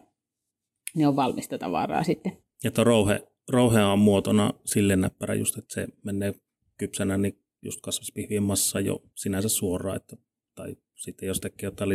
Ne 0.96 1.08
on 1.08 1.16
valmista 1.16 1.58
tavaraa 1.58 2.04
sitten. 2.04 2.38
Ja 2.64 2.72
tuo 2.72 2.84
rouhe, 2.84 3.24
rouhe 3.52 3.84
on 3.84 4.00
muotona 4.00 4.54
sille 4.66 4.96
näppärä 4.96 5.36
just, 5.36 5.58
että 5.58 5.74
se 5.74 5.88
menee 6.04 6.34
kypsänä, 6.78 7.18
niin 7.18 7.40
just 7.62 7.82
kasvispihvien 7.82 8.44
massa 8.44 8.80
jo 8.80 9.02
sinänsä 9.16 9.50
suoraan, 9.50 9.96
että, 9.96 10.16
tai 10.56 10.76
sitten 10.96 11.28
jos 11.28 11.40
tekee 11.40 11.68
jotain 11.68 11.90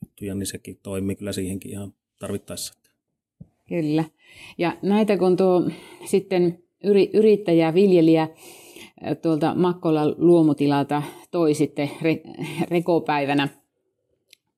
lisäkejuttuja, 0.00 0.34
niin 0.34 0.46
sekin 0.46 0.78
toimii 0.82 1.16
kyllä 1.16 1.32
siihenkin 1.32 1.70
ihan 1.70 1.94
tarvittaessa. 2.18 2.74
Kyllä. 3.68 4.04
Ja 4.58 4.76
näitä 4.82 5.18
kun 5.18 5.36
tuo 5.36 5.70
sitten 6.04 6.58
yri, 6.84 7.10
yrittäjä, 7.14 7.74
viljelijä 7.74 8.28
tuolta 9.22 9.54
Makkolan 9.54 10.14
luomutilalta 10.18 11.02
toi 11.30 11.54
sitten 11.54 11.90
re, 12.02 12.20
rekopäivänä, 12.70 13.48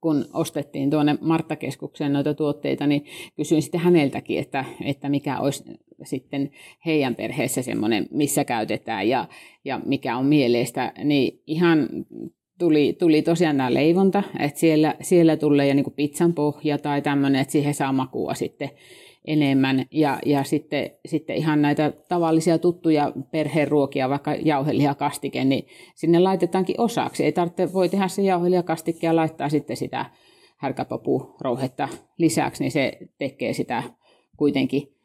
kun 0.00 0.24
ostettiin 0.32 0.90
tuonne 0.90 1.18
Marttakeskukseen 1.20 2.12
noita 2.12 2.34
tuotteita, 2.34 2.86
niin 2.86 3.04
kysyin 3.36 3.62
sitten 3.62 3.80
häneltäkin, 3.80 4.38
että, 4.38 4.64
että 4.84 5.08
mikä 5.08 5.38
olisi 5.40 5.64
sitten 6.04 6.50
heidän 6.86 7.14
perheessä 7.14 7.62
semmoinen, 7.62 8.06
missä 8.10 8.44
käytetään 8.44 9.08
ja, 9.08 9.28
ja 9.64 9.80
mikä 9.84 10.16
on 10.16 10.26
mieleistä, 10.26 10.92
niin 11.04 11.42
ihan 11.46 11.88
tuli, 12.58 12.96
tuli 12.98 13.22
tosiaan 13.22 13.56
nämä 13.56 13.74
leivonta, 13.74 14.22
että 14.38 14.60
siellä, 14.60 14.94
siellä 15.00 15.36
tulee 15.36 15.74
niin 15.74 15.92
pizzan 15.96 16.34
pohja 16.34 16.78
tai 16.78 17.02
tämmöinen, 17.02 17.40
että 17.40 17.52
siihen 17.52 17.74
saa 17.74 17.92
makua 17.92 18.34
sitten 18.34 18.70
enemmän. 19.26 19.86
Ja, 19.90 20.18
ja 20.26 20.44
sitten, 20.44 20.90
sitten 21.06 21.36
ihan 21.36 21.62
näitä 21.62 21.92
tavallisia 22.08 22.58
tuttuja 22.58 23.12
perheruokia, 23.30 24.08
vaikka 24.08 24.34
jauhelihakastike, 24.34 25.44
niin 25.44 25.66
sinne 25.94 26.18
laitetaankin 26.18 26.80
osaksi. 26.80 27.24
Ei 27.24 27.32
tarvitse, 27.32 27.72
voi 27.72 27.88
tehdä 27.88 28.08
se 28.08 28.22
jauhelihakastike 28.22 29.06
ja 29.06 29.16
laittaa 29.16 29.48
sitten 29.48 29.76
sitä 29.76 30.10
härkäpapurouhetta 30.56 31.88
lisäksi, 32.18 32.62
niin 32.64 32.72
se 32.72 32.92
tekee 33.18 33.52
sitä 33.52 33.82
kuitenkin 34.36 34.96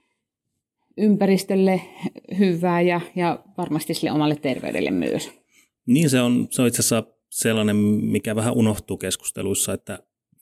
ympäristölle 0.98 1.82
hyvää 2.40 2.82
ja, 2.82 3.02
ja 3.16 3.44
varmasti 3.58 3.94
sille 3.94 4.12
omalle 4.12 4.36
terveydelle 4.36 4.92
myös. 4.92 5.32
Niin 5.88 6.10
se 6.10 6.22
on, 6.22 6.48
se 6.50 6.62
on 6.62 6.68
itse 6.68 6.80
asiassa 6.80 7.04
sellainen, 7.32 7.76
mikä 7.76 8.36
vähän 8.36 8.54
unohtuu 8.54 8.98
keskusteluissa, 8.98 9.74
että 9.74 10.00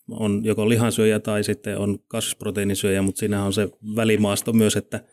on 0.10 0.46
joko 0.46 0.70
lihansyöjä 0.70 1.20
tai 1.20 1.44
sitten 1.44 1.78
on 1.78 2.00
kasvisproteiinisyöjä, 2.08 3.02
mutta 3.02 3.20
siinä 3.20 3.46
on 3.46 3.54
se 3.54 3.70
välimaasto 3.96 4.54
myös, 4.54 4.76
että 4.76 5.04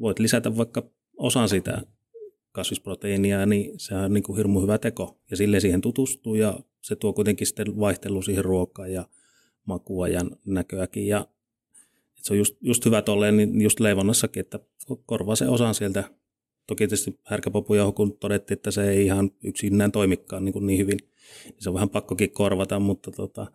voit 0.00 0.18
lisätä 0.18 0.56
vaikka 0.56 0.82
osan 1.16 1.48
sitä 1.48 1.82
kasvisproteiinia, 2.52 3.46
niin 3.46 3.80
se 3.80 3.94
on 3.94 4.12
niin 4.12 4.22
kuin 4.22 4.36
hirmu 4.36 4.60
hyvä 4.60 4.78
teko. 4.78 5.20
Ja 5.30 5.36
sille 5.36 5.60
siihen 5.60 5.80
tutustuu 5.80 6.34
ja 6.34 6.58
se 6.80 6.96
tuo 6.96 7.12
kuitenkin 7.12 7.46
sitten 7.46 7.80
vaihtelu 7.80 8.22
siihen 8.22 8.44
ruokaan 8.44 8.92
ja 8.92 9.08
makua 9.64 10.08
ja 10.08 10.20
näköäkin. 10.46 11.06
Ja 11.06 11.26
se 12.14 12.32
on 12.32 12.38
just, 12.38 12.56
just 12.60 12.84
hyvä 12.84 13.02
tolleen, 13.02 13.36
niin 13.36 13.60
just 13.62 13.80
leivonnassakin, 13.80 14.40
että 14.40 14.60
korvaa 15.06 15.36
se 15.36 15.48
osan 15.48 15.74
sieltä. 15.74 16.04
Toki 16.66 16.78
tietysti 16.78 17.20
härkäpapuja, 17.24 17.92
kun 17.92 18.18
todettiin, 18.18 18.56
että 18.56 18.70
se 18.70 18.90
ei 18.90 19.04
ihan 19.04 19.30
yksinään 19.44 19.92
toimikaan 19.92 20.44
niin, 20.44 20.52
kuin 20.52 20.66
niin 20.66 20.78
hyvin, 20.78 20.98
niin 21.44 21.54
se 21.58 21.70
on 21.70 21.74
vähän 21.74 21.90
pakkokin 21.90 22.30
korvata, 22.30 22.78
mutta 22.78 23.10
tota, 23.10 23.46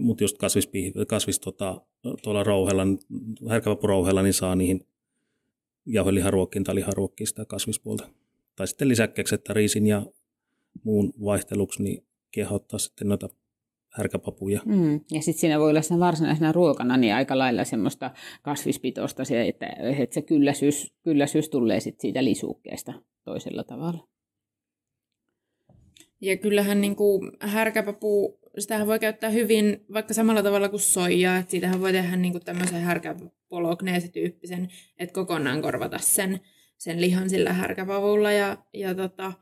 mutta 0.00 0.24
just 0.24 0.38
kasvis, 0.38 0.70
kasvis 1.08 1.40
tota, 1.40 1.80
tuolla 2.22 2.44
rouhella, 2.44 2.82
härkäpapurouhella, 3.48 4.22
niin 4.22 4.34
saa 4.34 4.56
niihin 4.56 4.86
jauheliharuokkiin 5.86 6.64
tai 6.64 6.74
liharuokkiin 6.74 7.28
sitä 7.28 7.44
kasvispuolta. 7.44 8.08
Tai 8.56 8.68
sitten 8.68 8.88
lisäkkeeksi, 8.88 9.34
että 9.34 9.52
riisin 9.52 9.86
ja 9.86 10.06
muun 10.84 11.12
vaihteluksi, 11.24 11.82
niin 11.82 12.06
kehottaa 12.30 12.78
sitten 12.78 13.08
noita 13.08 13.28
härkäpapuja. 13.92 14.60
Mm. 14.64 14.94
Ja 14.94 15.22
sitten 15.22 15.40
siinä 15.40 15.60
voi 15.60 15.70
olla 15.70 15.82
sen 15.82 16.00
varsinaisena 16.00 16.52
ruokana 16.52 16.96
niin 16.96 17.14
aika 17.14 17.38
lailla 17.38 17.64
semmoista 17.64 18.10
kasvispitoista, 18.42 19.24
se, 19.24 19.48
että, 19.48 19.66
että 19.98 20.14
se 20.14 20.22
kylläisyys, 20.22 20.92
kylläisyys 21.02 21.48
tulee 21.48 21.80
sit 21.80 22.00
siitä 22.00 22.24
lisukkeesta 22.24 22.92
toisella 23.24 23.64
tavalla. 23.64 24.08
Ja 26.20 26.36
kyllähän 26.36 26.80
niin 26.80 26.96
kuin 26.96 27.32
härkäpapu, 27.40 28.38
sitähän 28.58 28.86
voi 28.86 28.98
käyttää 28.98 29.30
hyvin 29.30 29.84
vaikka 29.92 30.14
samalla 30.14 30.42
tavalla 30.42 30.68
kuin 30.68 30.80
soijaa, 30.80 31.36
että 31.36 31.50
siitähän 31.50 31.80
voi 31.80 31.92
tehdä 31.92 32.16
niin 32.16 32.32
kuin 32.32 32.44
tämmöisen 32.44 32.80
härkäpologneesityyppisen, 32.80 34.68
että 34.98 35.12
kokonaan 35.12 35.62
korvata 35.62 35.98
sen, 35.98 36.40
sen 36.78 37.00
lihan 37.00 37.30
sillä 37.30 37.52
härkäpavulla. 37.52 38.32
Ja, 38.32 38.56
ja 38.74 38.94
tota, 38.94 39.32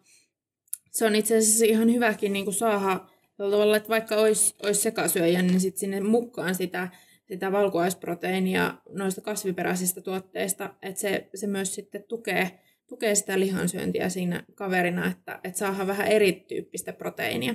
se 0.90 1.07
on 1.07 1.16
itse 1.16 1.37
asiassa 1.37 1.64
ihan 1.64 1.92
hyväkin 1.92 2.33
niin 2.33 2.44
kuin 2.44 2.54
saada 2.54 3.13
tavalla, 3.36 3.76
että 3.76 3.88
vaikka 3.88 4.16
olisi, 4.16 4.54
olisi 4.62 4.80
sekasyöjä, 4.80 5.42
niin 5.42 5.60
sitten 5.60 5.80
sinne 5.80 6.00
mukaan 6.00 6.54
sitä, 6.54 6.88
sitä 7.28 7.52
valkuaisproteiinia 7.52 8.74
noista 8.88 9.20
kasviperäisistä 9.20 10.00
tuotteista, 10.00 10.74
että 10.82 11.00
se, 11.00 11.28
se 11.34 11.46
myös 11.46 11.74
sitten 11.74 12.04
tukee, 12.08 12.60
tukee 12.86 13.14
sitä 13.14 13.40
lihansyöntiä 13.40 14.08
siinä 14.08 14.44
kaverina, 14.54 15.10
että, 15.10 15.40
että 15.44 15.58
saadaan 15.58 15.86
vähän 15.86 16.08
erityyppistä 16.08 16.92
proteiinia. 16.92 17.54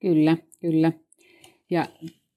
Kyllä, 0.00 0.36
kyllä. 0.60 0.92
Ja 1.70 1.86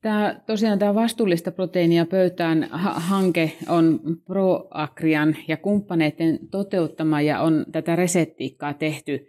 Tämä, 0.04 0.42
tosiaan 0.46 0.80
tämä 0.80 0.96
vastuullista 0.96 1.52
proteiinia 1.52 2.06
pöytään 2.06 2.68
hanke 2.96 3.52
on 3.68 4.00
ProAgrian 4.26 5.36
ja 5.48 5.58
kumppaneiden 5.58 6.40
toteuttama 6.52 7.22
ja 7.22 7.42
on 7.42 7.66
tätä 7.72 7.96
reseptiikkaa 7.96 8.74
tehty 8.74 9.28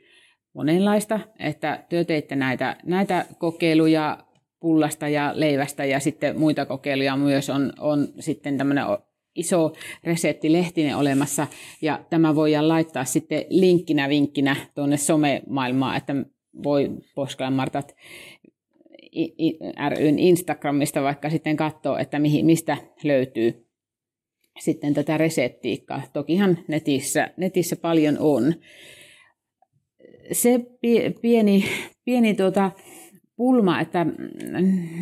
monenlaista, 0.55 1.21
että 1.39 1.85
työ 1.89 2.05
teitte 2.05 2.37
näitä, 2.37 2.77
näitä 2.85 3.27
kokeiluja 3.39 4.19
pullasta 4.61 5.09
ja 5.09 5.33
leivästä 5.35 5.85
ja 5.85 6.01
sitten 6.01 6.39
muita 6.39 6.67
kokeiluja 6.67 7.17
myös 7.17 7.51
on, 7.51 7.73
on 7.79 8.09
sitten 8.21 8.59
tämmöinen 8.59 8.85
iso 9.35 9.73
reseptilehtinen 10.05 10.97
olemassa 10.97 11.47
ja 11.83 12.05
tämä 12.11 12.35
voidaan 12.35 12.69
laittaa 12.69 13.05
sitten 13.05 13.45
linkkinä 13.49 14.09
vinkkinä 14.09 14.57
tuonne 14.75 14.97
somemaailmaan, 14.97 15.97
että 15.97 16.15
voi 16.63 16.91
Poskalan 17.15 17.53
Martat 17.53 17.97
ryn 19.89 20.19
Instagramista 20.19 21.03
vaikka 21.03 21.31
sitten 21.31 21.57
katsoa, 21.57 22.01
että 22.01 22.19
mihin, 22.19 22.47
mistä 22.47 22.77
löytyy 23.05 23.67
sitten 24.61 24.95
tätä 24.95 25.19
reseptiikkaa. 25.19 26.03
Tokihan 26.13 26.59
netissä, 26.69 27.31
netissä 27.37 27.77
paljon 27.77 28.17
on 28.19 28.55
se 30.33 30.61
pieni, 31.23 31.65
pieni 32.05 32.35
tuota 32.35 32.71
pulma, 33.37 33.81
että 33.81 34.07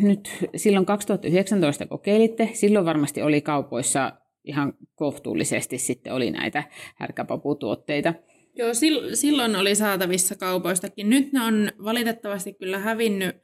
nyt 0.01 0.29
silloin 0.55 0.85
2019 0.85 1.85
kokeilitte, 1.85 2.49
silloin 2.53 2.85
varmasti 2.85 3.21
oli 3.21 3.41
kaupoissa 3.41 4.11
ihan 4.43 4.73
kohtuullisesti 4.95 5.77
sitten 5.77 6.13
oli 6.13 6.31
näitä 6.31 6.63
härkäpaputuotteita. 6.95 8.13
Joo, 8.55 8.69
silloin 9.13 9.55
oli 9.55 9.75
saatavissa 9.75 10.35
kaupoistakin. 10.35 11.09
Nyt 11.09 11.33
ne 11.33 11.41
on 11.41 11.71
valitettavasti 11.83 12.53
kyllä 12.53 12.79
hävinnyt 12.79 13.35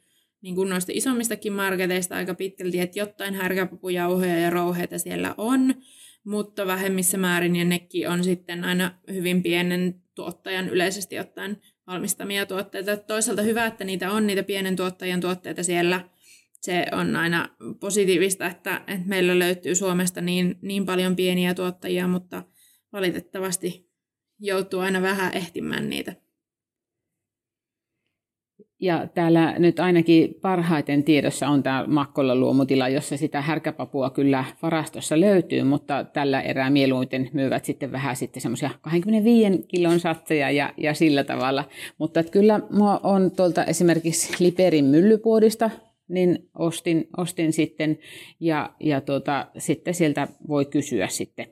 niin 0.42 0.56
kuin 0.56 0.70
noista 0.70 0.92
isommistakin 0.96 1.54
marketeista 1.54 2.16
aika 2.16 2.34
pitkälti, 2.34 2.80
että 2.80 3.00
jotain 3.00 3.34
härkäpapujauhoja 3.34 4.40
ja 4.40 4.50
rouheita 4.50 5.00
siellä 5.00 5.36
on, 5.38 5.76
mutta 6.24 6.68
vähemmissä 6.68 7.18
määrin 7.18 7.56
ja 7.56 7.66
nekin 7.66 8.10
on 8.10 8.24
sitten 8.24 8.64
aina 8.64 8.92
hyvin 9.12 9.44
pienen 9.44 10.02
tuottajan 10.20 10.70
yleisesti 10.70 11.20
ottaen 11.20 11.62
valmistamia 11.88 12.46
tuotteita. 12.46 12.98
Toisaalta 12.98 13.42
hyvä, 13.42 13.66
että 13.66 13.84
niitä 13.84 14.12
on, 14.12 14.28
niitä 14.28 14.44
pienen 14.44 14.76
tuottajan 14.76 15.22
tuotteita 15.22 15.64
siellä. 15.64 16.10
Se 16.62 16.86
on 16.92 17.16
aina 17.16 17.50
positiivista, 17.80 18.46
että, 18.46 18.82
että 18.88 19.08
meillä 19.08 19.40
löytyy 19.40 19.76
Suomesta 19.76 20.22
niin, 20.22 20.60
niin 20.62 20.86
paljon 20.86 21.16
pieniä 21.16 21.54
tuottajia, 21.54 22.08
mutta 22.08 22.44
valitettavasti 22.94 23.90
joutuu 24.40 24.80
aina 24.80 25.02
vähän 25.02 25.34
ehtimään 25.34 25.90
niitä. 25.90 26.16
Ja 28.82 29.08
täällä 29.08 29.56
nyt 29.60 29.80
ainakin 29.80 30.36
parhaiten 30.42 31.04
tiedossa 31.04 31.48
on 31.48 31.64
tämä 31.64 31.86
Makkolla 31.88 32.36
luomutila, 32.36 32.90
jossa 32.90 33.18
sitä 33.18 33.42
härkäpapua 33.42 34.10
kyllä 34.10 34.46
varastossa 34.62 35.20
löytyy, 35.20 35.64
mutta 35.64 36.04
tällä 36.04 36.42
erää 36.42 36.70
mieluiten 36.70 37.30
myyvät 37.34 37.66
sitten 37.66 37.92
vähän 37.92 38.16
sitten 38.16 38.42
semmoisia 38.42 38.70
25 38.82 39.64
kilon 39.68 40.00
satseja 40.00 40.52
ja, 40.52 40.74
ja 40.78 40.94
sillä 40.94 41.24
tavalla. 41.24 41.66
Mutta 41.98 42.20
että 42.20 42.32
kyllä 42.32 42.60
mua 42.70 43.00
on 43.04 43.32
tuolta 43.32 43.64
esimerkiksi 43.64 44.34
Liperin 44.40 44.86
myllypuodista, 44.86 45.70
niin 46.10 46.50
ostin, 46.60 47.08
ostin 47.18 47.54
sitten 47.54 47.98
ja, 48.40 48.74
ja 48.80 49.02
tuota, 49.02 49.48
sitten 49.58 49.94
sieltä 49.94 50.28
voi 50.48 50.66
kysyä 50.66 51.08
sitten 51.08 51.46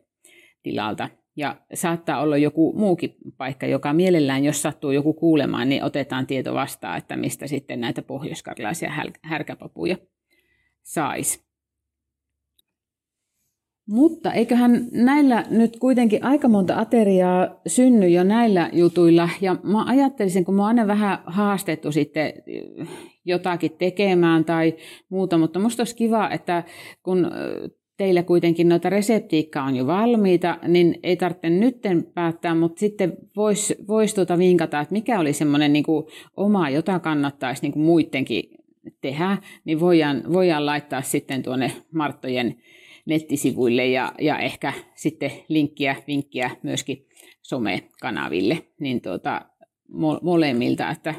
tilalta 0.64 1.10
ja 1.38 1.56
saattaa 1.74 2.22
olla 2.22 2.38
joku 2.38 2.74
muukin 2.74 3.16
paikka, 3.38 3.66
joka 3.66 3.94
mielellään, 3.94 4.44
jos 4.44 4.62
sattuu 4.62 4.92
joku 4.92 5.14
kuulemaan, 5.14 5.70
niin 5.70 5.84
otetaan 5.84 6.28
tieto 6.28 6.54
vastaan, 6.54 6.98
että 6.98 7.18
mistä 7.18 7.48
sitten 7.48 7.82
näitä 7.82 8.02
pohjoiskarjalaisia 8.02 8.92
härkäpapuja 9.24 9.98
saisi. 10.84 11.48
Mutta 13.90 14.34
eiköhän 14.34 14.88
näillä 14.92 15.46
nyt 15.50 15.78
kuitenkin 15.80 16.24
aika 16.24 16.48
monta 16.48 16.80
ateriaa 16.80 17.62
synny 17.68 18.08
jo 18.08 18.24
näillä 18.24 18.70
jutuilla. 18.74 19.30
Ja 19.42 19.56
mä 19.64 19.86
ajattelisin, 19.86 20.46
kun 20.46 20.56
mä 20.56 20.62
oon 20.62 20.68
aina 20.68 20.88
vähän 20.88 21.18
haastettu 21.26 21.92
sitten 21.92 22.34
jotakin 23.26 23.72
tekemään 23.78 24.46
tai 24.46 24.76
muuta, 25.10 25.38
mutta 25.38 25.60
musta 25.60 25.82
olisi 25.82 25.96
kiva, 25.96 26.30
että 26.30 26.64
kun 27.04 27.32
teillä 27.98 28.24
kuitenkin 28.24 28.70
noita 28.70 28.90
reseptiikkaa 28.90 29.64
on 29.64 29.76
jo 29.76 29.88
valmiita, 29.88 30.58
niin 30.68 31.00
ei 31.04 31.18
tarvitse 31.18 31.50
nytten 31.50 32.04
päättää, 32.14 32.56
mutta 32.56 32.80
sitten 32.80 33.18
voisi 33.36 33.76
vois 33.88 34.14
tuota 34.14 34.38
vinkata, 34.38 34.80
että 34.80 34.94
mikä 34.94 35.20
oli 35.20 35.34
semmoinen 35.34 35.74
niin 35.74 35.86
oma, 36.38 36.70
jota 36.70 37.00
kannattaisi 37.00 37.62
niin 37.62 37.72
kuin 37.72 37.84
muidenkin 37.84 38.44
tehdä, 39.02 39.38
niin 39.66 39.80
voidaan, 39.80 40.24
voidaan 40.34 40.66
laittaa 40.66 41.02
sitten 41.02 41.44
tuonne 41.44 41.72
Marttojen 41.92 42.56
nettisivuille 43.06 43.86
ja, 43.86 44.12
ja 44.22 44.40
ehkä 44.40 44.74
sitten 44.96 45.32
linkkiä, 45.48 45.96
vinkkiä 46.08 46.52
myöskin 46.64 47.08
somekanaville, 47.42 48.58
niin 48.80 49.02
tuota, 49.02 49.42
molemmilta, 50.22 50.90
että 50.90 51.16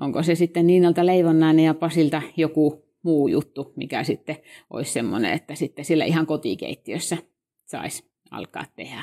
onko 0.00 0.22
se 0.22 0.34
sitten 0.34 0.66
Niinalta 0.66 1.06
Leivonnainen 1.06 1.64
ja 1.64 1.74
Pasilta 1.74 2.22
joku 2.36 2.91
muu 3.02 3.28
juttu, 3.28 3.72
mikä 3.76 4.04
sitten 4.04 4.36
olisi 4.70 4.92
semmoinen, 4.92 5.32
että 5.32 5.54
sitten 5.54 5.84
sillä 5.84 6.04
ihan 6.04 6.26
kotikeittiössä 6.26 7.16
saisi 7.64 8.10
alkaa 8.30 8.64
tehdä. 8.76 9.02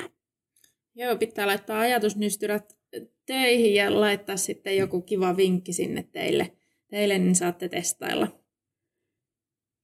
Joo, 0.94 1.16
pitää 1.16 1.46
laittaa 1.46 1.80
ajatusnystyrät 1.80 2.78
töihin 3.26 3.74
ja 3.74 4.00
laittaa 4.00 4.36
sitten 4.36 4.76
joku 4.76 5.00
kiva 5.00 5.36
vinkki 5.36 5.72
sinne 5.72 6.02
teille, 6.12 6.52
teille 6.90 7.18
niin 7.18 7.34
saatte 7.34 7.68
testailla. 7.68 8.28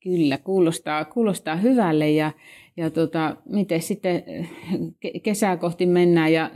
Kyllä, 0.03 0.39
kuulostaa, 0.39 1.05
kuulostaa 1.05 1.57
hyvälle 1.57 2.11
ja, 2.11 2.33
ja 2.77 2.91
tota, 2.91 3.37
miten 3.49 3.83
sitten 3.83 4.23
kesää 5.23 5.57
kohti 5.57 5.87
mennään 5.87 6.33
ja 6.33 6.51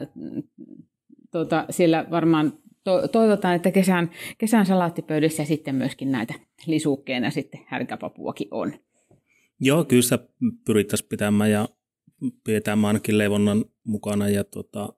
tota, 1.31 1.65
siellä 1.71 2.07
varmaan 2.11 2.59
to, 2.85 3.09
toivotaan, 3.09 3.55
että 3.55 3.71
kesän, 3.71 4.11
kesän 4.39 4.67
salaattipöydissä 4.67 5.45
sitten 5.45 5.75
myöskin 5.75 6.13
näitä 6.13 6.35
lisukkeena 6.67 7.31
sitten 7.31 7.61
härkäpapuakin 7.67 8.49
on. 8.51 8.73
Joo, 9.61 9.85
kyllä 9.85 10.03
sitä 10.03 10.19
pyrittäisiin 10.67 11.09
pitämään 11.09 11.51
ja 11.51 11.69
pidetään 12.45 12.85
ainakin 12.85 13.19
leivonnan 13.19 13.65
mukana 13.85 14.29
ja 14.29 14.45
tota, 14.45 14.93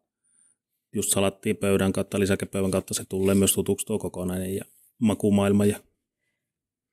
just 0.93 1.11
salattiin 1.11 1.57
pöydän 1.57 1.93
kautta, 1.93 2.21
lisäkepöydän 2.21 2.71
kautta 2.71 2.95
se 2.95 3.05
tulee 3.09 3.35
myös 3.35 3.55
tutuksi 3.55 3.87
tuo 3.87 3.99
kokonainen 3.99 4.55
ja 4.55 4.65
makumaailma. 4.99 5.65
Ja... 5.65 5.79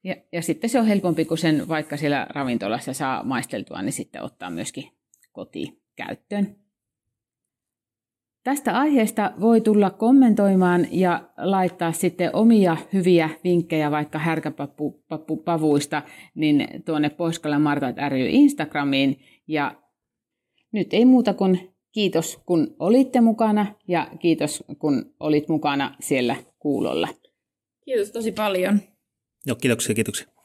Ja, 0.04 0.16
ja 0.32 0.42
sitten 0.42 0.70
se 0.70 0.80
on 0.80 0.86
helpompi, 0.86 1.26
kun 1.26 1.38
sen 1.38 1.68
vaikka 1.68 1.98
siellä 1.98 2.28
ravintolassa 2.30 2.94
saa 2.94 3.24
maisteltua, 3.24 3.82
niin 3.82 3.94
sitten 3.94 4.24
ottaa 4.24 4.50
myöskin 4.50 4.92
kotiin 5.32 5.82
käyttöön. 5.96 6.56
Tästä 8.50 8.80
aiheesta 8.80 9.34
voi 9.40 9.62
tulla 9.62 9.90
kommentoimaan 9.90 10.88
ja 10.92 11.30
laittaa 11.38 11.92
sitten 11.92 12.36
omia 12.36 12.78
hyviä 12.94 13.30
vinkkejä 13.44 13.92
vaikka 13.92 14.20
härkäpavuista 14.20 16.02
niin 16.36 16.68
tuonne 16.86 17.10
Poiskalla 17.10 17.60
Martat 17.60 17.96
ry 18.10 18.28
Instagramiin. 18.30 19.20
Ja 19.48 19.76
nyt 20.72 20.94
ei 20.94 21.06
muuta 21.06 21.34
kuin 21.34 21.74
kiitos 21.92 22.40
kun 22.46 22.76
olitte 22.80 23.22
mukana 23.22 23.76
ja 23.88 24.08
kiitos 24.20 24.64
kun 24.80 25.16
olit 25.20 25.50
mukana 25.50 25.96
siellä 26.00 26.36
kuulolla. 26.60 27.08
Kiitos 27.86 28.12
tosi 28.12 28.32
paljon. 28.32 28.80
Joo, 29.46 29.56
kiitoksia, 29.56 29.96
kiitoksia. 29.96 30.39